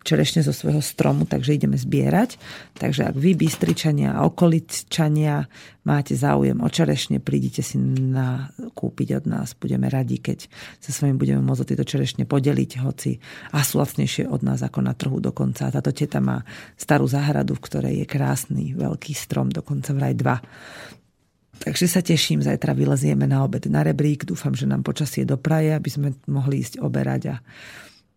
[0.00, 2.40] čerešne zo svojho stromu, takže ideme zbierať.
[2.80, 5.44] Takže ak vy, Bystričania a okoličania,
[5.84, 9.52] máte záujem o čerešne, prídite si na, kúpiť od nás.
[9.52, 10.48] Budeme radi, keď
[10.80, 13.20] sa s vami budeme môcť tieto čerešne podeliť, hoci
[13.52, 15.68] a sú lacnejšie od nás ako na trhu dokonca.
[15.68, 16.40] Táto teta má
[16.80, 20.40] starú záhradu, v ktorej je krásny veľký strom, dokonca vraj dva.
[21.58, 24.22] Takže sa teším, zajtra vylezieme na obed na rebrík.
[24.22, 27.36] Dúfam, že nám počasie dopraje, aby sme mohli ísť oberať a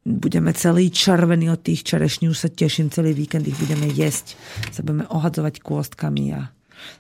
[0.06, 2.30] budeme celý červený od tých čerešní.
[2.30, 4.38] Už sa teším, celý víkend ich budeme jesť.
[4.70, 6.54] Sa budeme ohadzovať kôstkami a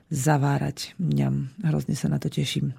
[0.09, 0.97] zavárať.
[1.01, 2.73] Mňam, hrozne sa na to teším.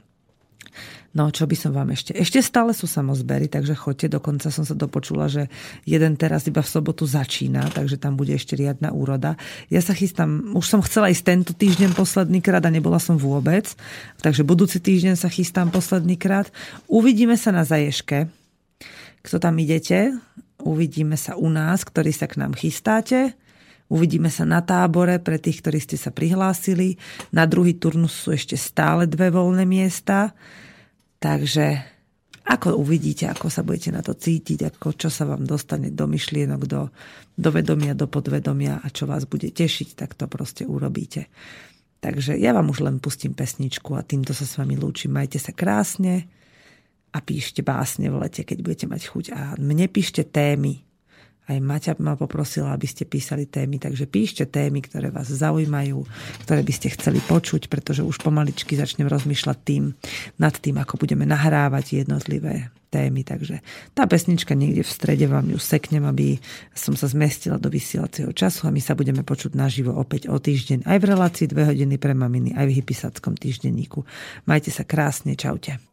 [1.12, 2.16] No, čo by som vám ešte...
[2.16, 4.08] Ešte stále sú samozbery, takže chodte.
[4.08, 5.52] Dokonca som sa dopočula, že
[5.84, 9.36] jeden teraz iba v sobotu začína, takže tam bude ešte riadna úroda.
[9.68, 13.68] Ja sa chystám, už som chcela ísť tento týždeň posledný krát a nebola som vôbec,
[14.24, 16.48] takže budúci týždeň sa chystám posledný krát.
[16.88, 18.32] Uvidíme sa na Zaješke.
[19.20, 20.16] Kto tam idete?
[20.64, 23.36] Uvidíme sa u nás, ktorí sa k nám chystáte.
[23.92, 26.96] Uvidíme sa na tábore pre tých, ktorí ste sa prihlásili.
[27.28, 30.32] Na druhý turnus sú ešte stále dve voľné miesta.
[31.20, 31.92] Takže
[32.48, 36.62] ako uvidíte, ako sa budete na to cítiť, ako čo sa vám dostane do myšlienok,
[36.66, 36.88] do,
[37.36, 41.30] do vedomia, do podvedomia a čo vás bude tešiť, tak to proste urobíte.
[42.02, 45.14] Takže ja vám už len pustím pesničku a týmto sa s vami lúčim.
[45.14, 46.26] Majte sa krásne
[47.14, 49.24] a píšte básne v lete, keď budete mať chuť.
[49.36, 50.82] A mne píšte témy,
[51.50, 56.06] aj Maťa ma poprosila, aby ste písali témy, takže píšte témy, ktoré vás zaujímajú,
[56.46, 59.92] ktoré by ste chceli počuť, pretože už pomaličky začnem rozmýšľať tým,
[60.38, 63.24] nad tým, ako budeme nahrávať jednotlivé témy.
[63.24, 63.64] Takže
[63.96, 66.36] tá pesnička niekde v strede vám ju seknem, aby
[66.76, 70.84] som sa zmestila do vysielacieho času a my sa budeme počuť naživo opäť o týždeň
[70.84, 74.04] aj v relácii 2 hodiny pre maminy, aj v hypisackom týždenníku.
[74.44, 75.91] Majte sa krásne, čaute.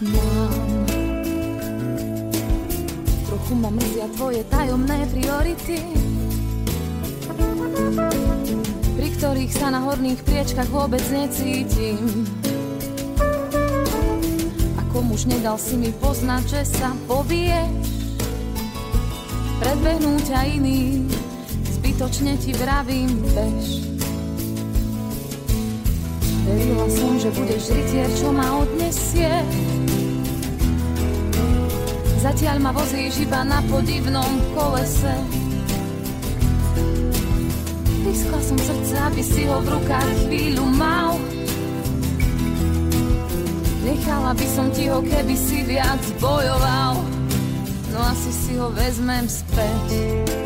[0.00, 0.86] Mám.
[3.28, 5.78] Trochu ma mrzia tvoje tajomné priority,
[8.96, 12.24] pri ktorých sa na horných priečkach vôbec necítim
[15.12, 17.84] muž, nedal si mi poznať, že sa povieš.
[19.60, 21.04] Predbehnúť ťa iný,
[21.78, 23.92] zbytočne ti vravím, bež.
[26.48, 29.30] Verila som, že budeš rytier, čo ma odnesie.
[32.22, 35.10] Zatiaľ ma vozíš iba na podivnom kolese.
[38.06, 41.18] Vyskla som srdce, aby si ho v rukách chvíľu mal.
[43.82, 47.02] Nechala by som ti ho, keby si viac bojoval
[47.92, 50.41] No asi si ho vezmem späť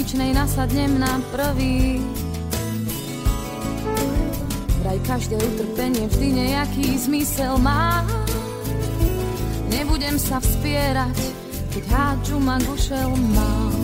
[0.00, 2.00] stanici železničnej nasadnem na prvý.
[4.80, 8.00] Vraj každé utrpenie vždy nejaký zmysel má.
[9.68, 11.16] Nebudem sa vspierať,
[11.76, 13.76] keď hádžu ma gušel mám.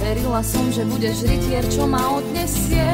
[0.00, 2.88] Verila som, že budeš rytier, čo ma odnesie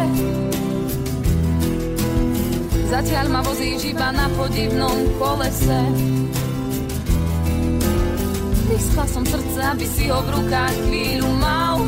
[2.89, 5.83] Zatiaľ ma vozíš iba na podivnom kolese
[8.69, 11.83] Vyskla som srdce, aby si ho v rukách chvíľu mal.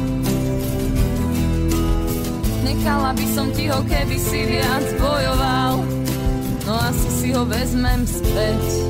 [2.67, 5.87] Nechala by som ti ho, keby si viac bojoval.
[6.67, 8.90] No asi si ho vezmem späť